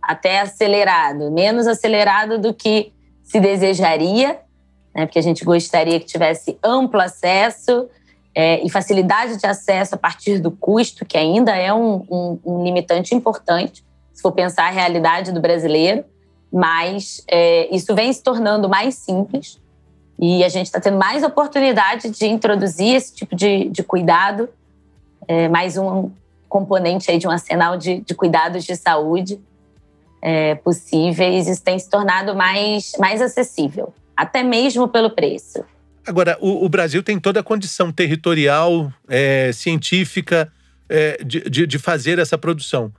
até 0.00 0.40
acelerado, 0.40 1.30
menos 1.30 1.66
acelerado 1.66 2.38
do 2.38 2.52
que 2.52 2.92
se 3.22 3.40
desejaria, 3.40 4.40
né, 4.94 5.06
porque 5.06 5.18
a 5.18 5.22
gente 5.22 5.44
gostaria 5.44 5.98
que 5.98 6.06
tivesse 6.06 6.58
amplo 6.62 7.00
acesso 7.00 7.88
é, 8.34 8.64
e 8.64 8.70
facilidade 8.70 9.36
de 9.36 9.46
acesso 9.46 9.94
a 9.94 9.98
partir 9.98 10.38
do 10.38 10.50
custo, 10.50 11.04
que 11.04 11.16
ainda 11.16 11.54
é 11.54 11.72
um, 11.72 12.04
um, 12.10 12.38
um 12.44 12.64
limitante 12.64 13.14
importante 13.14 13.84
se 14.12 14.22
for 14.22 14.32
pensar 14.32 14.66
a 14.66 14.70
realidade 14.70 15.32
do 15.32 15.40
brasileiro, 15.40 16.04
mas 16.52 17.24
é, 17.28 17.74
isso 17.74 17.94
vem 17.94 18.12
se 18.12 18.22
tornando 18.22 18.68
mais 18.68 18.94
simples 18.94 19.60
e 20.20 20.44
a 20.44 20.48
gente 20.48 20.66
está 20.66 20.80
tendo 20.80 20.98
mais 20.98 21.22
oportunidade 21.22 22.10
de 22.10 22.26
introduzir 22.26 22.94
esse 22.94 23.14
tipo 23.14 23.34
de, 23.34 23.68
de 23.70 23.82
cuidado, 23.82 24.48
é, 25.26 25.48
mais 25.48 25.76
um 25.76 26.10
componente 26.48 27.10
aí 27.10 27.18
de 27.18 27.26
um 27.26 27.30
arsenal 27.30 27.76
de, 27.76 28.00
de 28.00 28.14
cuidados 28.14 28.64
de 28.64 28.76
saúde 28.76 29.40
é, 30.20 30.54
possíveis. 30.54 31.48
Isso 31.48 31.62
tem 31.62 31.78
se 31.78 31.88
tornado 31.88 32.36
mais, 32.36 32.92
mais 32.98 33.22
acessível, 33.22 33.92
até 34.16 34.42
mesmo 34.42 34.86
pelo 34.86 35.10
preço. 35.10 35.64
Agora, 36.06 36.36
o, 36.40 36.64
o 36.64 36.68
Brasil 36.68 37.02
tem 37.02 37.18
toda 37.18 37.40
a 37.40 37.42
condição 37.42 37.90
territorial, 37.90 38.92
é, 39.08 39.50
científica, 39.52 40.52
é, 40.88 41.24
de, 41.24 41.40
de, 41.48 41.66
de 41.66 41.78
fazer 41.78 42.18
essa 42.18 42.36
produção 42.36 42.92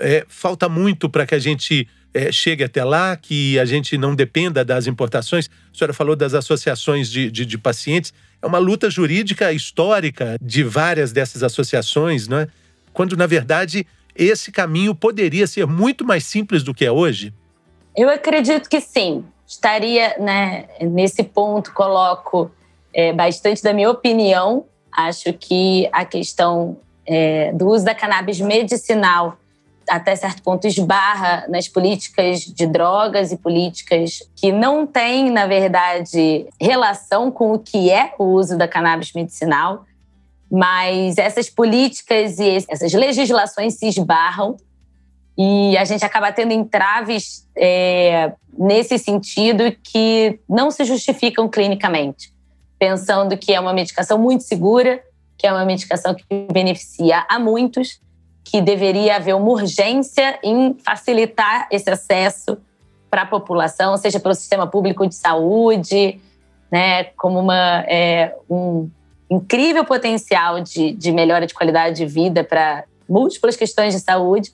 é, 0.00 0.24
falta 0.28 0.68
muito 0.68 1.08
para 1.08 1.26
que 1.26 1.34
a 1.34 1.38
gente 1.38 1.88
é, 2.14 2.32
chegue 2.32 2.64
até 2.64 2.82
lá, 2.82 3.16
que 3.16 3.58
a 3.58 3.64
gente 3.64 3.96
não 3.98 4.14
dependa 4.14 4.64
das 4.64 4.86
importações. 4.86 5.48
A 5.72 5.76
senhora 5.76 5.92
falou 5.92 6.16
das 6.16 6.34
associações 6.34 7.10
de, 7.10 7.30
de, 7.30 7.44
de 7.44 7.58
pacientes. 7.58 8.12
É 8.40 8.46
uma 8.46 8.58
luta 8.58 8.90
jurídica 8.90 9.52
histórica 9.52 10.36
de 10.40 10.62
várias 10.62 11.12
dessas 11.12 11.42
associações, 11.42 12.28
não 12.28 12.38
é? 12.38 12.48
quando, 12.92 13.16
na 13.16 13.28
verdade, 13.28 13.86
esse 14.12 14.50
caminho 14.50 14.92
poderia 14.92 15.46
ser 15.46 15.66
muito 15.66 16.04
mais 16.04 16.24
simples 16.24 16.64
do 16.64 16.74
que 16.74 16.84
é 16.84 16.90
hoje? 16.90 17.32
Eu 17.96 18.10
acredito 18.10 18.68
que 18.68 18.80
sim. 18.80 19.24
Estaria 19.46 20.18
né, 20.18 20.66
nesse 20.80 21.22
ponto, 21.22 21.72
coloco 21.72 22.50
é, 22.92 23.12
bastante 23.12 23.62
da 23.62 23.72
minha 23.72 23.88
opinião. 23.88 24.66
Acho 24.90 25.32
que 25.32 25.88
a 25.92 26.04
questão 26.04 26.76
é, 27.06 27.52
do 27.52 27.68
uso 27.68 27.84
da 27.84 27.94
cannabis 27.94 28.40
medicinal 28.40 29.38
até 29.88 30.14
certo 30.16 30.42
ponto, 30.42 30.66
esbarra 30.66 31.46
nas 31.48 31.68
políticas 31.68 32.40
de 32.40 32.66
drogas 32.66 33.32
e 33.32 33.36
políticas 33.36 34.20
que 34.36 34.52
não 34.52 34.86
têm, 34.86 35.30
na 35.30 35.46
verdade, 35.46 36.46
relação 36.60 37.30
com 37.30 37.52
o 37.52 37.58
que 37.58 37.90
é 37.90 38.14
o 38.18 38.24
uso 38.24 38.56
da 38.56 38.68
cannabis 38.68 39.12
medicinal. 39.12 39.84
Mas 40.50 41.18
essas 41.18 41.50
políticas 41.50 42.38
e 42.38 42.64
essas 42.68 42.92
legislações 42.92 43.74
se 43.74 43.86
esbarram 43.86 44.56
e 45.36 45.76
a 45.78 45.84
gente 45.84 46.04
acaba 46.04 46.32
tendo 46.32 46.52
entraves 46.52 47.46
é, 47.56 48.32
nesse 48.58 48.98
sentido 48.98 49.72
que 49.84 50.40
não 50.48 50.70
se 50.70 50.84
justificam 50.84 51.48
clinicamente, 51.48 52.32
pensando 52.78 53.36
que 53.36 53.54
é 53.54 53.60
uma 53.60 53.72
medicação 53.72 54.18
muito 54.18 54.42
segura, 54.42 55.00
que 55.36 55.46
é 55.46 55.52
uma 55.52 55.64
medicação 55.64 56.12
que 56.12 56.24
beneficia 56.52 57.24
a 57.28 57.38
muitos, 57.38 58.00
que 58.50 58.62
deveria 58.62 59.16
haver 59.16 59.34
uma 59.34 59.50
urgência 59.50 60.38
em 60.42 60.74
facilitar 60.82 61.68
esse 61.70 61.90
acesso 61.90 62.56
para 63.10 63.22
a 63.22 63.26
população, 63.26 63.94
seja 63.98 64.18
pelo 64.18 64.34
sistema 64.34 64.66
público 64.66 65.06
de 65.06 65.14
saúde, 65.14 66.18
né, 66.72 67.04
como 67.16 67.38
uma, 67.38 67.84
é, 67.86 68.34
um 68.48 68.88
incrível 69.30 69.84
potencial 69.84 70.60
de, 70.60 70.92
de 70.92 71.12
melhora 71.12 71.46
de 71.46 71.52
qualidade 71.52 71.96
de 71.96 72.06
vida 72.06 72.42
para 72.42 72.84
múltiplas 73.06 73.54
questões 73.54 73.92
de 73.92 74.00
saúde. 74.00 74.50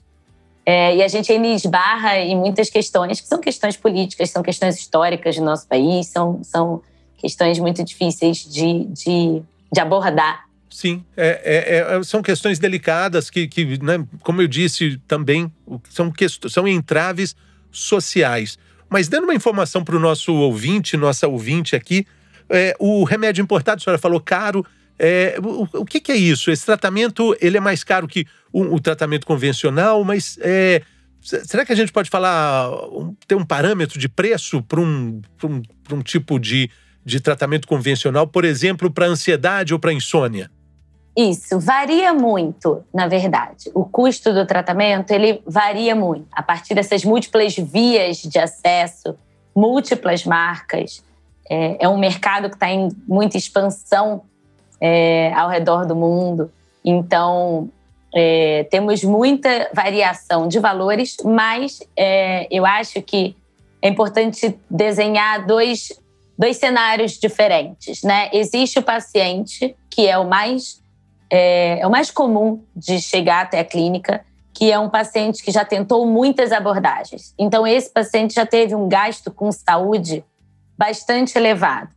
É, 0.65 0.97
e 0.97 1.03
a 1.03 1.07
gente 1.07 1.31
ainda 1.31 1.47
esbarra 1.47 2.17
em 2.17 2.35
muitas 2.35 2.69
questões 2.69 3.21
que 3.21 3.27
são 3.27 3.39
questões 3.39 3.77
políticas, 3.77 4.29
são 4.29 4.43
questões 4.43 4.77
históricas 4.77 5.37
do 5.37 5.43
nosso 5.43 5.65
país, 5.67 6.07
são, 6.07 6.43
são 6.43 6.81
questões 7.17 7.59
muito 7.59 7.81
difíceis 7.81 8.39
de, 8.39 8.85
de, 8.85 9.41
de 9.71 9.79
abordar 9.79 10.44
Sim, 10.75 11.05
é, 11.15 11.41
é, 11.45 11.97
é, 11.97 12.03
são 12.03 12.21
questões 12.21 12.59
delicadas 12.59 13.29
que, 13.29 13.47
que 13.47 13.81
né, 13.81 14.05
como 14.19 14.41
eu 14.41 14.47
disse 14.47 14.99
também, 15.07 15.49
são, 15.89 16.11
são 16.49 16.67
entraves 16.67 17.33
sociais. 17.71 18.59
Mas 18.89 19.07
dando 19.07 19.23
uma 19.23 19.33
informação 19.33 19.85
para 19.85 19.95
o 19.95 19.99
nosso 20.01 20.33
ouvinte, 20.33 20.97
nossa 20.97 21.29
ouvinte 21.29 21.77
aqui, 21.77 22.05
é, 22.49 22.75
o 22.77 23.05
remédio 23.05 23.41
importado, 23.41 23.79
a 23.79 23.83
senhora 23.85 23.97
falou 23.97 24.19
caro. 24.19 24.65
É, 24.99 25.37
o, 25.41 25.65
o 25.79 25.85
que, 25.85 26.01
que, 26.01 26.11
é 26.11 26.17
isso? 26.17 26.51
Esse 26.51 26.65
tratamento 26.65 27.33
ele 27.39 27.55
é 27.55 27.61
mais 27.61 27.81
caro 27.81 28.05
que 28.05 28.27
o, 28.51 28.75
o 28.75 28.79
tratamento 28.81 29.25
convencional, 29.25 30.03
mas 30.03 30.37
é, 30.41 30.81
será 31.21 31.65
que 31.65 31.71
a 31.71 31.75
gente 31.75 31.93
pode 31.93 32.09
falar, 32.09 32.69
ter 33.25 33.35
um 33.35 33.45
parâmetro 33.45 33.97
de 33.97 34.09
preço 34.09 34.61
para 34.61 34.81
um, 34.81 35.21
um, 35.41 35.61
um 35.93 36.01
tipo 36.01 36.37
de, 36.37 36.69
de 37.05 37.21
tratamento 37.21 37.65
convencional, 37.65 38.27
por 38.27 38.43
exemplo, 38.43 38.91
para 38.91 39.05
ansiedade 39.05 39.73
ou 39.73 39.79
para 39.79 39.93
insônia? 39.93 40.51
Isso 41.15 41.59
varia 41.59 42.13
muito, 42.13 42.83
na 42.93 43.07
verdade. 43.07 43.71
O 43.73 43.85
custo 43.85 44.33
do 44.33 44.45
tratamento 44.45 45.11
ele 45.11 45.41
varia 45.45 45.95
muito 45.95 46.27
a 46.31 46.43
partir 46.43 46.75
dessas 46.75 47.05
múltiplas 47.05 47.55
vias 47.55 48.17
de 48.17 48.37
acesso 48.37 49.17
múltiplas 49.55 50.25
marcas. 50.25 51.03
É, 51.49 51.85
é 51.85 51.89
um 51.89 51.97
mercado 51.97 52.49
que 52.49 52.55
está 52.55 52.69
em 52.69 52.89
muita 53.07 53.37
expansão 53.37 54.23
é, 54.81 55.31
ao 55.33 55.49
redor 55.49 55.85
do 55.85 55.95
mundo. 55.95 56.51
Então, 56.83 57.69
é, 58.13 58.65
temos 58.69 59.03
muita 59.03 59.69
variação 59.73 60.47
de 60.47 60.59
valores, 60.59 61.17
mas 61.23 61.79
é, 61.95 62.47
eu 62.51 62.65
acho 62.65 63.01
que 63.01 63.35
é 63.81 63.87
importante 63.87 64.57
desenhar 64.69 65.45
dois, 65.45 65.89
dois 66.37 66.57
cenários 66.57 67.13
diferentes. 67.17 68.03
Né? 68.03 68.29
Existe 68.33 68.79
o 68.79 68.83
paciente, 68.83 69.75
que 69.89 70.07
é 70.07 70.17
o 70.17 70.27
mais, 70.27 70.81
é, 71.35 71.79
é 71.79 71.87
o 71.87 71.89
mais 71.89 72.11
comum 72.11 72.63
de 72.75 72.99
chegar 73.01 73.43
até 73.43 73.59
a 73.59 73.65
clínica, 73.65 74.25
que 74.53 74.71
é 74.71 74.79
um 74.79 74.89
paciente 74.89 75.43
que 75.43 75.51
já 75.51 75.65
tentou 75.65 76.05
muitas 76.05 76.51
abordagens. 76.51 77.33
Então, 77.37 77.67
esse 77.67 77.89
paciente 77.89 78.33
já 78.33 78.45
teve 78.45 78.73
um 78.73 78.87
gasto 78.87 79.29
com 79.29 79.51
saúde 79.51 80.23
bastante 80.77 81.37
elevado. 81.37 81.89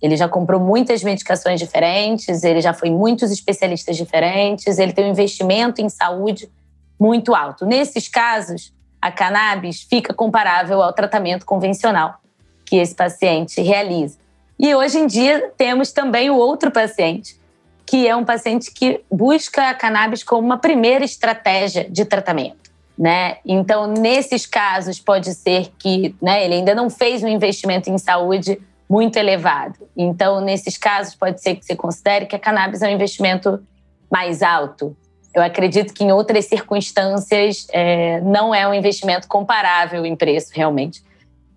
Ele 0.00 0.16
já 0.16 0.28
comprou 0.28 0.60
muitas 0.60 1.02
medicações 1.02 1.58
diferentes, 1.58 2.42
ele 2.42 2.60
já 2.60 2.72
foi 2.72 2.90
muitos 2.90 3.30
especialistas 3.30 3.96
diferentes, 3.96 4.78
ele 4.78 4.92
tem 4.92 5.06
um 5.06 5.10
investimento 5.10 5.80
em 5.80 5.88
saúde 5.88 6.50
muito 6.98 7.34
alto. 7.34 7.64
Nesses 7.64 8.08
casos, 8.08 8.72
a 9.00 9.10
cannabis 9.10 9.82
fica 9.82 10.12
comparável 10.12 10.82
ao 10.82 10.92
tratamento 10.92 11.44
convencional 11.46 12.20
que 12.64 12.76
esse 12.76 12.94
paciente 12.94 13.60
realiza. 13.60 14.18
E 14.58 14.74
hoje 14.74 14.98
em 14.98 15.06
dia 15.06 15.52
temos 15.56 15.92
também 15.92 16.30
o 16.30 16.36
outro 16.36 16.70
paciente, 16.70 17.38
que 17.86 18.06
é 18.06 18.16
um 18.16 18.24
paciente 18.24 18.72
que 18.72 19.00
busca 19.10 19.70
a 19.70 19.74
cannabis 19.74 20.24
como 20.24 20.44
uma 20.44 20.58
primeira 20.58 21.04
estratégia 21.04 21.88
de 21.88 22.04
tratamento. 22.04 22.66
Né? 22.98 23.36
Então, 23.44 23.86
nesses 23.86 24.46
casos, 24.46 24.98
pode 24.98 25.32
ser 25.34 25.70
que 25.78 26.14
né, 26.20 26.44
ele 26.44 26.54
ainda 26.54 26.74
não 26.74 26.90
fez 26.90 27.22
um 27.22 27.28
investimento 27.28 27.90
em 27.90 27.98
saúde 27.98 28.58
muito 28.88 29.16
elevado. 29.16 29.78
Então, 29.96 30.40
nesses 30.40 30.78
casos, 30.78 31.14
pode 31.14 31.40
ser 31.40 31.56
que 31.56 31.64
você 31.64 31.76
considere 31.76 32.26
que 32.26 32.34
a 32.34 32.38
cannabis 32.38 32.82
é 32.82 32.88
um 32.88 32.92
investimento 32.92 33.62
mais 34.10 34.42
alto. 34.42 34.96
Eu 35.34 35.42
acredito 35.42 35.92
que 35.92 36.02
em 36.02 36.12
outras 36.12 36.46
circunstâncias 36.46 37.66
é, 37.70 38.20
não 38.22 38.54
é 38.54 38.66
um 38.66 38.72
investimento 38.72 39.28
comparável 39.28 40.06
em 40.06 40.16
preço, 40.16 40.50
realmente, 40.54 41.02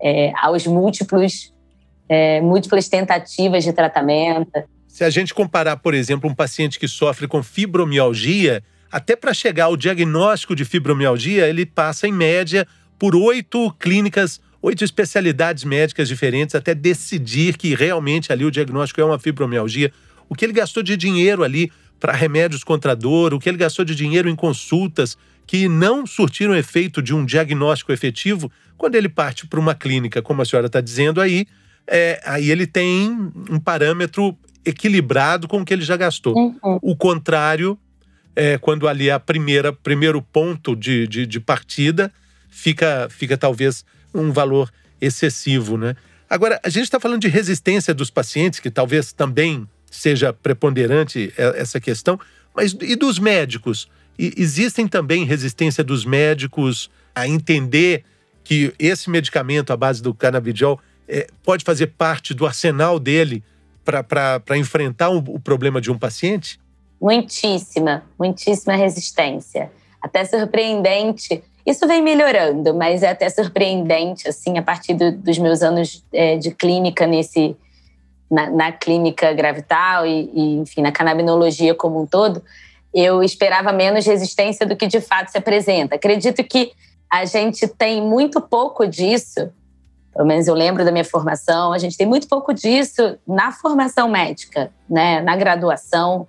é, 0.02 0.32
aos 0.36 0.66
múltiplos, 0.66 1.54
é, 2.08 2.40
múltiplas 2.42 2.88
tentativas 2.88 3.64
de 3.64 3.72
tratamento. 3.72 4.62
Se 4.90 5.04
a 5.04 5.08
gente 5.08 5.32
comparar, 5.32 5.76
por 5.76 5.94
exemplo, 5.94 6.28
um 6.28 6.34
paciente 6.34 6.78
que 6.78 6.88
sofre 6.88 7.28
com 7.28 7.42
fibromialgia, 7.42 8.62
até 8.90 9.14
para 9.14 9.32
chegar 9.32 9.66
ao 9.66 9.76
diagnóstico 9.76 10.54
de 10.54 10.64
fibromialgia, 10.64 11.46
ele 11.46 11.64
passa, 11.64 12.08
em 12.08 12.12
média, 12.12 12.66
por 12.98 13.14
oito 13.14 13.72
clínicas, 13.78 14.40
oito 14.60 14.84
especialidades 14.84 15.62
médicas 15.62 16.08
diferentes, 16.08 16.56
até 16.56 16.74
decidir 16.74 17.56
que 17.56 17.72
realmente 17.74 18.32
ali 18.32 18.44
o 18.44 18.50
diagnóstico 18.50 19.00
é 19.00 19.04
uma 19.04 19.18
fibromialgia. 19.18 19.92
O 20.28 20.34
que 20.34 20.44
ele 20.44 20.52
gastou 20.52 20.82
de 20.82 20.96
dinheiro 20.96 21.44
ali 21.44 21.72
para 22.00 22.12
remédios 22.12 22.64
contra 22.64 22.96
dor, 22.96 23.32
o 23.32 23.38
que 23.38 23.48
ele 23.48 23.58
gastou 23.58 23.84
de 23.84 23.94
dinheiro 23.94 24.28
em 24.28 24.34
consultas 24.34 25.16
que 25.46 25.68
não 25.68 26.04
surtiram 26.04 26.54
efeito 26.54 27.00
de 27.00 27.14
um 27.14 27.24
diagnóstico 27.24 27.92
efetivo, 27.92 28.50
quando 28.76 28.96
ele 28.96 29.08
parte 29.08 29.46
para 29.46 29.60
uma 29.60 29.74
clínica, 29.74 30.20
como 30.20 30.42
a 30.42 30.44
senhora 30.44 30.66
está 30.66 30.80
dizendo 30.80 31.20
aí, 31.20 31.46
é, 31.86 32.20
aí 32.24 32.50
ele 32.50 32.66
tem 32.66 33.10
um 33.48 33.58
parâmetro 33.58 34.36
equilibrado 34.64 35.48
com 35.48 35.60
o 35.60 35.64
que 35.64 35.72
ele 35.72 35.82
já 35.82 35.96
gastou. 35.96 36.36
Uhum. 36.36 36.78
O 36.82 36.96
contrário, 36.96 37.78
é, 38.34 38.58
quando 38.58 38.86
ali 38.88 39.08
é 39.08 39.12
a 39.12 39.20
primeira 39.20 39.72
primeiro 39.72 40.20
ponto 40.22 40.76
de, 40.76 41.06
de, 41.06 41.26
de, 41.26 41.40
partida, 41.40 42.12
fica, 42.48 43.08
fica 43.10 43.36
talvez 43.36 43.84
um 44.14 44.32
valor 44.32 44.70
excessivo, 45.00 45.76
né? 45.76 45.96
Agora, 46.28 46.60
a 46.62 46.68
gente 46.68 46.84
está 46.84 47.00
falando 47.00 47.22
de 47.22 47.28
resistência 47.28 47.92
dos 47.92 48.10
pacientes, 48.10 48.60
que 48.60 48.70
talvez 48.70 49.12
também 49.12 49.66
seja 49.90 50.32
preponderante 50.32 51.32
essa 51.36 51.80
questão, 51.80 52.20
mas 52.54 52.76
e 52.80 52.94
dos 52.94 53.18
médicos? 53.18 53.88
E 54.16 54.32
existem 54.36 54.86
também 54.86 55.24
resistência 55.24 55.82
dos 55.82 56.04
médicos 56.04 56.88
a 57.14 57.26
entender 57.26 58.04
que 58.44 58.72
esse 58.78 59.10
medicamento 59.10 59.72
à 59.72 59.76
base 59.76 60.02
do 60.02 60.14
canabidiol 60.14 60.80
é, 61.08 61.26
pode 61.42 61.64
fazer 61.64 61.88
parte 61.88 62.32
do 62.32 62.46
arsenal 62.46 63.00
dele 63.00 63.42
para 64.02 64.56
enfrentar 64.56 65.10
o, 65.10 65.18
o 65.18 65.40
problema 65.40 65.80
de 65.80 65.90
um 65.90 65.98
paciente? 65.98 66.58
Muitíssima, 67.00 68.02
muitíssima 68.18 68.74
resistência. 68.76 69.70
Até 70.00 70.24
surpreendente. 70.24 71.42
Isso 71.64 71.86
vem 71.86 72.02
melhorando, 72.02 72.74
mas 72.74 73.02
é 73.02 73.10
até 73.10 73.28
surpreendente, 73.28 74.28
assim, 74.28 74.58
a 74.58 74.62
partir 74.62 74.94
do, 74.94 75.12
dos 75.12 75.38
meus 75.38 75.62
anos 75.62 76.04
é, 76.12 76.36
de 76.36 76.50
clínica 76.50 77.06
nesse, 77.06 77.56
na, 78.30 78.50
na 78.50 78.72
clínica 78.72 79.32
gravital 79.32 80.06
e, 80.06 80.30
e, 80.32 80.56
enfim, 80.58 80.82
na 80.82 80.92
canabinologia 80.92 81.74
como 81.74 82.00
um 82.00 82.06
todo, 82.06 82.42
eu 82.92 83.22
esperava 83.22 83.72
menos 83.72 84.06
resistência 84.06 84.66
do 84.66 84.76
que 84.76 84.86
de 84.86 85.00
fato 85.00 85.30
se 85.30 85.38
apresenta. 85.38 85.94
Acredito 85.96 86.42
que 86.44 86.72
a 87.10 87.24
gente 87.24 87.66
tem 87.66 88.00
muito 88.00 88.40
pouco 88.40 88.86
disso 88.86 89.50
pelo 90.12 90.26
menos 90.26 90.48
eu 90.48 90.54
lembro 90.54 90.84
da 90.84 90.90
minha 90.90 91.04
formação, 91.04 91.72
a 91.72 91.78
gente 91.78 91.96
tem 91.96 92.06
muito 92.06 92.28
pouco 92.28 92.52
disso 92.52 93.16
na 93.26 93.52
formação 93.52 94.08
médica, 94.08 94.70
né? 94.88 95.20
na 95.20 95.36
graduação, 95.36 96.26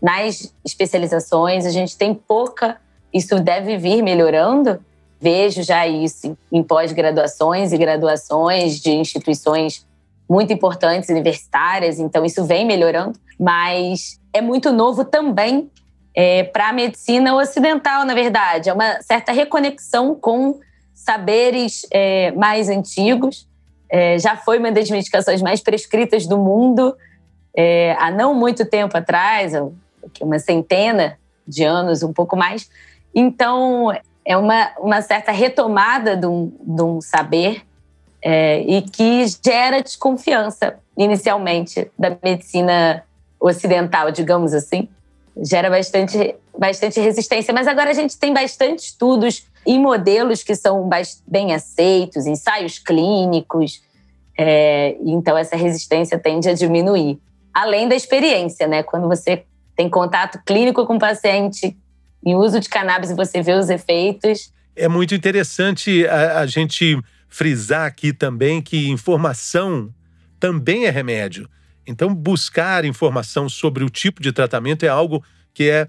nas 0.00 0.52
especializações, 0.64 1.64
a 1.64 1.70
gente 1.70 1.96
tem 1.96 2.12
pouca. 2.12 2.76
Isso 3.12 3.38
deve 3.40 3.76
vir 3.78 4.02
melhorando. 4.02 4.80
Vejo 5.20 5.62
já 5.62 5.86
isso 5.86 6.36
em 6.50 6.62
pós-graduações 6.62 7.72
e 7.72 7.78
graduações 7.78 8.80
de 8.80 8.90
instituições 8.90 9.86
muito 10.28 10.52
importantes, 10.52 11.08
universitárias, 11.10 11.98
então 12.00 12.24
isso 12.24 12.44
vem 12.44 12.64
melhorando, 12.64 13.18
mas 13.38 14.18
é 14.32 14.40
muito 14.40 14.72
novo 14.72 15.04
também 15.04 15.70
é, 16.14 16.44
para 16.44 16.70
a 16.70 16.72
medicina 16.72 17.34
ocidental, 17.36 18.04
na 18.04 18.14
verdade. 18.14 18.70
É 18.70 18.72
uma 18.72 19.00
certa 19.02 19.30
reconexão 19.30 20.14
com 20.14 20.58
saberes 21.02 21.86
é, 21.90 22.32
mais 22.32 22.68
antigos. 22.68 23.48
É, 23.88 24.18
já 24.18 24.36
foi 24.36 24.58
uma 24.58 24.72
das 24.72 24.88
medicações 24.90 25.42
mais 25.42 25.60
prescritas 25.60 26.26
do 26.26 26.38
mundo 26.38 26.96
é, 27.54 27.94
há 27.98 28.10
não 28.10 28.34
muito 28.34 28.64
tempo 28.64 28.96
atrás, 28.96 29.52
uma 30.20 30.38
centena 30.38 31.18
de 31.46 31.64
anos, 31.64 32.02
um 32.02 32.12
pouco 32.12 32.36
mais. 32.36 32.70
Então, 33.14 33.92
é 34.24 34.36
uma, 34.36 34.70
uma 34.78 35.02
certa 35.02 35.32
retomada 35.32 36.16
de 36.16 36.26
um, 36.26 36.52
de 36.60 36.82
um 36.82 37.00
saber 37.00 37.62
é, 38.22 38.60
e 38.60 38.82
que 38.82 39.24
gera 39.44 39.82
desconfiança, 39.82 40.76
inicialmente, 40.96 41.90
da 41.98 42.16
medicina 42.22 43.04
ocidental, 43.38 44.10
digamos 44.10 44.54
assim. 44.54 44.88
Gera 45.36 45.70
bastante, 45.70 46.34
bastante 46.58 47.00
resistência. 47.00 47.54
Mas 47.54 47.66
agora 47.66 47.90
a 47.90 47.94
gente 47.94 48.18
tem 48.18 48.32
bastante 48.32 48.80
estudos 48.80 49.44
em 49.66 49.80
modelos 49.80 50.42
que 50.42 50.54
são 50.54 50.88
bem 51.26 51.54
aceitos, 51.54 52.26
ensaios 52.26 52.78
clínicos. 52.78 53.82
É, 54.36 54.96
então, 55.00 55.36
essa 55.36 55.56
resistência 55.56 56.18
tende 56.18 56.48
a 56.48 56.54
diminuir. 56.54 57.18
Além 57.52 57.88
da 57.88 57.94
experiência, 57.94 58.66
né? 58.66 58.82
Quando 58.82 59.08
você 59.08 59.44
tem 59.76 59.88
contato 59.88 60.40
clínico 60.44 60.86
com 60.86 60.96
o 60.96 60.98
paciente 60.98 61.76
em 62.24 62.34
uso 62.34 62.60
de 62.60 62.68
cannabis 62.68 63.10
e 63.10 63.14
você 63.14 63.42
vê 63.42 63.54
os 63.54 63.68
efeitos. 63.68 64.52
É 64.76 64.88
muito 64.88 65.14
interessante 65.14 66.06
a, 66.06 66.40
a 66.40 66.46
gente 66.46 66.98
frisar 67.28 67.86
aqui 67.86 68.12
também 68.12 68.60
que 68.60 68.88
informação 68.88 69.92
também 70.38 70.86
é 70.86 70.90
remédio. 70.90 71.48
Então, 71.86 72.14
buscar 72.14 72.84
informação 72.84 73.48
sobre 73.48 73.82
o 73.84 73.90
tipo 73.90 74.22
de 74.22 74.32
tratamento 74.32 74.84
é 74.84 74.88
algo 74.88 75.22
que 75.54 75.68
é 75.68 75.86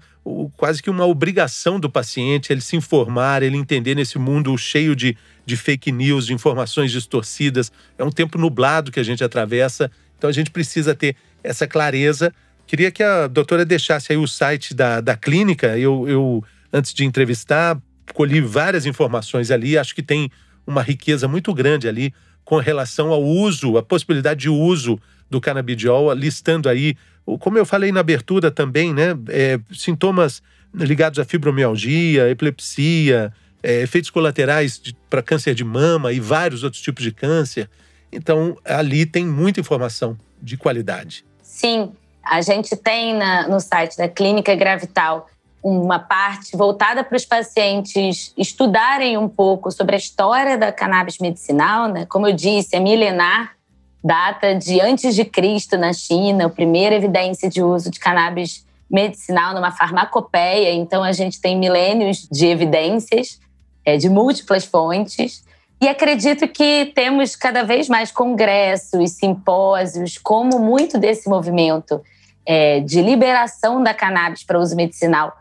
quase 0.56 0.82
que 0.82 0.90
uma 0.90 1.06
obrigação 1.06 1.80
do 1.80 1.88
paciente 1.88 2.52
ele 2.52 2.60
se 2.60 2.76
informar, 2.76 3.42
ele 3.42 3.56
entender 3.56 3.94
nesse 3.94 4.18
mundo 4.18 4.56
cheio 4.58 4.94
de, 4.94 5.16
de 5.44 5.56
fake 5.56 5.90
news, 5.90 6.26
de 6.26 6.34
informações 6.34 6.90
distorcidas. 6.90 7.72
É 7.96 8.04
um 8.04 8.10
tempo 8.10 8.38
nublado 8.38 8.90
que 8.90 9.00
a 9.00 9.02
gente 9.02 9.24
atravessa, 9.24 9.90
então 10.16 10.28
a 10.28 10.32
gente 10.32 10.50
precisa 10.50 10.94
ter 10.94 11.16
essa 11.42 11.66
clareza. 11.66 12.32
Queria 12.66 12.90
que 12.90 13.02
a 13.02 13.26
doutora 13.26 13.64
deixasse 13.64 14.12
aí 14.12 14.18
o 14.18 14.26
site 14.26 14.74
da, 14.74 15.00
da 15.00 15.16
clínica. 15.16 15.78
Eu, 15.78 16.08
eu, 16.08 16.44
antes 16.72 16.92
de 16.92 17.04
entrevistar, 17.04 17.78
colhi 18.12 18.40
várias 18.40 18.86
informações 18.86 19.50
ali, 19.50 19.78
acho 19.78 19.94
que 19.94 20.02
tem 20.02 20.30
uma 20.66 20.82
riqueza 20.82 21.28
muito 21.28 21.52
grande 21.52 21.88
ali 21.88 22.12
com 22.44 22.58
relação 22.58 23.10
ao 23.10 23.22
uso, 23.22 23.78
a 23.78 23.82
possibilidade 23.82 24.40
de 24.40 24.48
uso 24.50 25.00
do 25.30 25.40
canabidiol, 25.40 26.12
listando 26.12 26.68
aí 26.68 26.96
como 27.40 27.56
eu 27.58 27.64
falei 27.64 27.90
na 27.90 28.00
abertura 28.00 28.50
também, 28.50 28.92
né, 28.92 29.16
é, 29.28 29.58
sintomas 29.72 30.42
ligados 30.74 31.18
à 31.18 31.24
fibromialgia, 31.24 32.28
epilepsia, 32.28 33.32
é, 33.62 33.80
efeitos 33.80 34.10
colaterais 34.10 34.80
para 35.08 35.22
câncer 35.22 35.54
de 35.54 35.64
mama 35.64 36.12
e 36.12 36.20
vários 36.20 36.62
outros 36.62 36.82
tipos 36.82 37.02
de 37.02 37.12
câncer. 37.12 37.70
Então, 38.12 38.58
ali 38.64 39.06
tem 39.06 39.24
muita 39.24 39.60
informação 39.60 40.18
de 40.40 40.56
qualidade. 40.56 41.24
Sim, 41.42 41.92
a 42.22 42.42
gente 42.42 42.76
tem 42.76 43.14
na, 43.14 43.48
no 43.48 43.58
site 43.60 43.96
da 43.96 44.08
Clínica 44.08 44.54
Gravital 44.54 45.28
uma 45.62 45.98
parte 45.98 46.54
voltada 46.56 47.02
para 47.02 47.16
os 47.16 47.24
pacientes 47.24 48.34
estudarem 48.36 49.16
um 49.16 49.28
pouco 49.28 49.70
sobre 49.70 49.94
a 49.94 49.98
história 49.98 50.58
da 50.58 50.70
cannabis 50.70 51.18
medicinal, 51.18 51.88
né? 51.88 52.04
Como 52.04 52.28
eu 52.28 52.34
disse, 52.34 52.76
é 52.76 52.80
milenar, 52.80 53.56
data 54.04 54.54
de 54.54 54.80
antes 54.80 55.14
de 55.14 55.24
Cristo 55.24 55.78
na 55.78 55.92
China, 55.92 56.46
a 56.46 56.50
primeira 56.50 56.94
evidência 56.94 57.48
de 57.48 57.62
uso 57.62 57.90
de 57.90 57.98
cannabis 57.98 58.66
medicinal 58.90 59.54
numa 59.54 59.72
farmacopeia. 59.72 60.72
Então 60.74 61.02
a 61.02 61.12
gente 61.12 61.40
tem 61.40 61.58
milênios 61.58 62.28
de 62.30 62.46
evidências 62.46 63.40
é, 63.84 63.96
de 63.96 64.10
múltiplas 64.10 64.64
fontes. 64.64 65.42
E 65.80 65.88
acredito 65.88 66.46
que 66.46 66.92
temos 66.94 67.34
cada 67.34 67.62
vez 67.62 67.88
mais 67.88 68.12
congressos, 68.12 69.12
simpósios, 69.12 70.18
como 70.18 70.58
muito 70.58 70.98
desse 70.98 71.28
movimento 71.28 72.00
é, 72.46 72.80
de 72.80 73.00
liberação 73.00 73.82
da 73.82 73.94
cannabis 73.94 74.44
para 74.44 74.60
uso 74.60 74.76
medicinal 74.76 75.32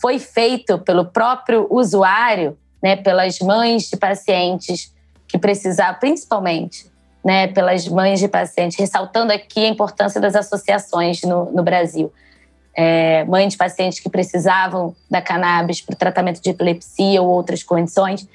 foi 0.00 0.18
feito 0.18 0.78
pelo 0.78 1.04
próprio 1.04 1.66
usuário, 1.70 2.56
né, 2.82 2.96
pelas 2.96 3.38
mães 3.40 3.90
de 3.90 3.96
pacientes 3.96 4.94
que 5.28 5.38
precisavam, 5.38 6.00
principalmente, 6.00 6.89
né, 7.24 7.48
pelas 7.48 7.86
mães 7.86 8.18
de 8.18 8.28
pacientes, 8.28 8.78
ressaltando 8.78 9.32
aqui 9.32 9.64
a 9.64 9.68
importância 9.68 10.20
das 10.20 10.34
associações 10.34 11.22
no, 11.22 11.50
no 11.52 11.62
Brasil. 11.62 12.12
É, 12.74 13.24
mães 13.24 13.52
de 13.52 13.58
pacientes 13.58 14.00
que 14.00 14.08
precisavam 14.08 14.94
da 15.10 15.20
cannabis 15.20 15.80
para 15.80 15.94
o 15.94 15.96
tratamento 15.96 16.40
de 16.40 16.50
epilepsia 16.50 17.20
ou 17.20 17.28
outras 17.28 17.62
condições. 17.62 18.26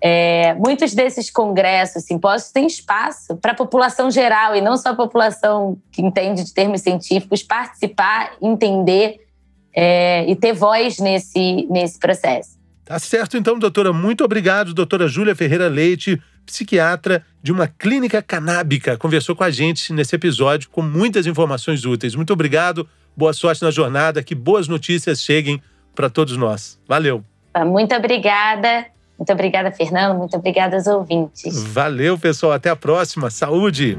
É, 0.00 0.54
muitos 0.54 0.94
desses 0.94 1.28
congressos, 1.28 2.04
simpósios, 2.04 2.52
têm 2.52 2.66
espaço 2.66 3.36
para 3.36 3.52
a 3.52 3.54
população 3.54 4.10
geral 4.10 4.54
e 4.54 4.60
não 4.60 4.76
só 4.76 4.90
a 4.90 4.94
população 4.94 5.76
que 5.90 6.00
entende 6.00 6.44
de 6.44 6.54
termos 6.54 6.82
científicos 6.82 7.42
participar, 7.42 8.32
entender 8.40 9.26
é, 9.74 10.24
e 10.30 10.36
ter 10.36 10.52
voz 10.52 10.98
nesse, 10.98 11.66
nesse 11.68 11.98
processo. 11.98 12.58
Tá 12.84 12.98
certo, 12.98 13.36
então, 13.36 13.58
doutora. 13.58 13.92
Muito 13.92 14.24
obrigado, 14.24 14.72
doutora 14.72 15.08
Júlia 15.08 15.34
Ferreira 15.34 15.68
Leite, 15.68 16.20
psiquiatra 16.48 17.24
de 17.42 17.52
uma 17.52 17.66
clínica 17.66 18.20
canábica. 18.20 18.96
Conversou 18.96 19.36
com 19.36 19.44
a 19.44 19.50
gente 19.50 19.92
nesse 19.92 20.16
episódio 20.16 20.68
com 20.70 20.82
muitas 20.82 21.26
informações 21.26 21.84
úteis. 21.84 22.14
Muito 22.14 22.32
obrigado, 22.32 22.88
boa 23.16 23.32
sorte 23.32 23.62
na 23.62 23.70
jornada, 23.70 24.22
que 24.22 24.34
boas 24.34 24.66
notícias 24.66 25.22
cheguem 25.22 25.62
para 25.94 26.10
todos 26.10 26.36
nós. 26.36 26.80
Valeu. 26.86 27.22
Muito 27.66 27.94
obrigada. 27.94 28.86
Muito 29.18 29.32
obrigada, 29.32 29.72
Fernando. 29.72 30.16
Muito 30.16 30.36
obrigada 30.36 30.76
aos 30.76 30.86
ouvintes. 30.86 31.62
Valeu, 31.64 32.16
pessoal. 32.16 32.52
Até 32.52 32.70
a 32.70 32.76
próxima. 32.76 33.30
Saúde! 33.30 33.98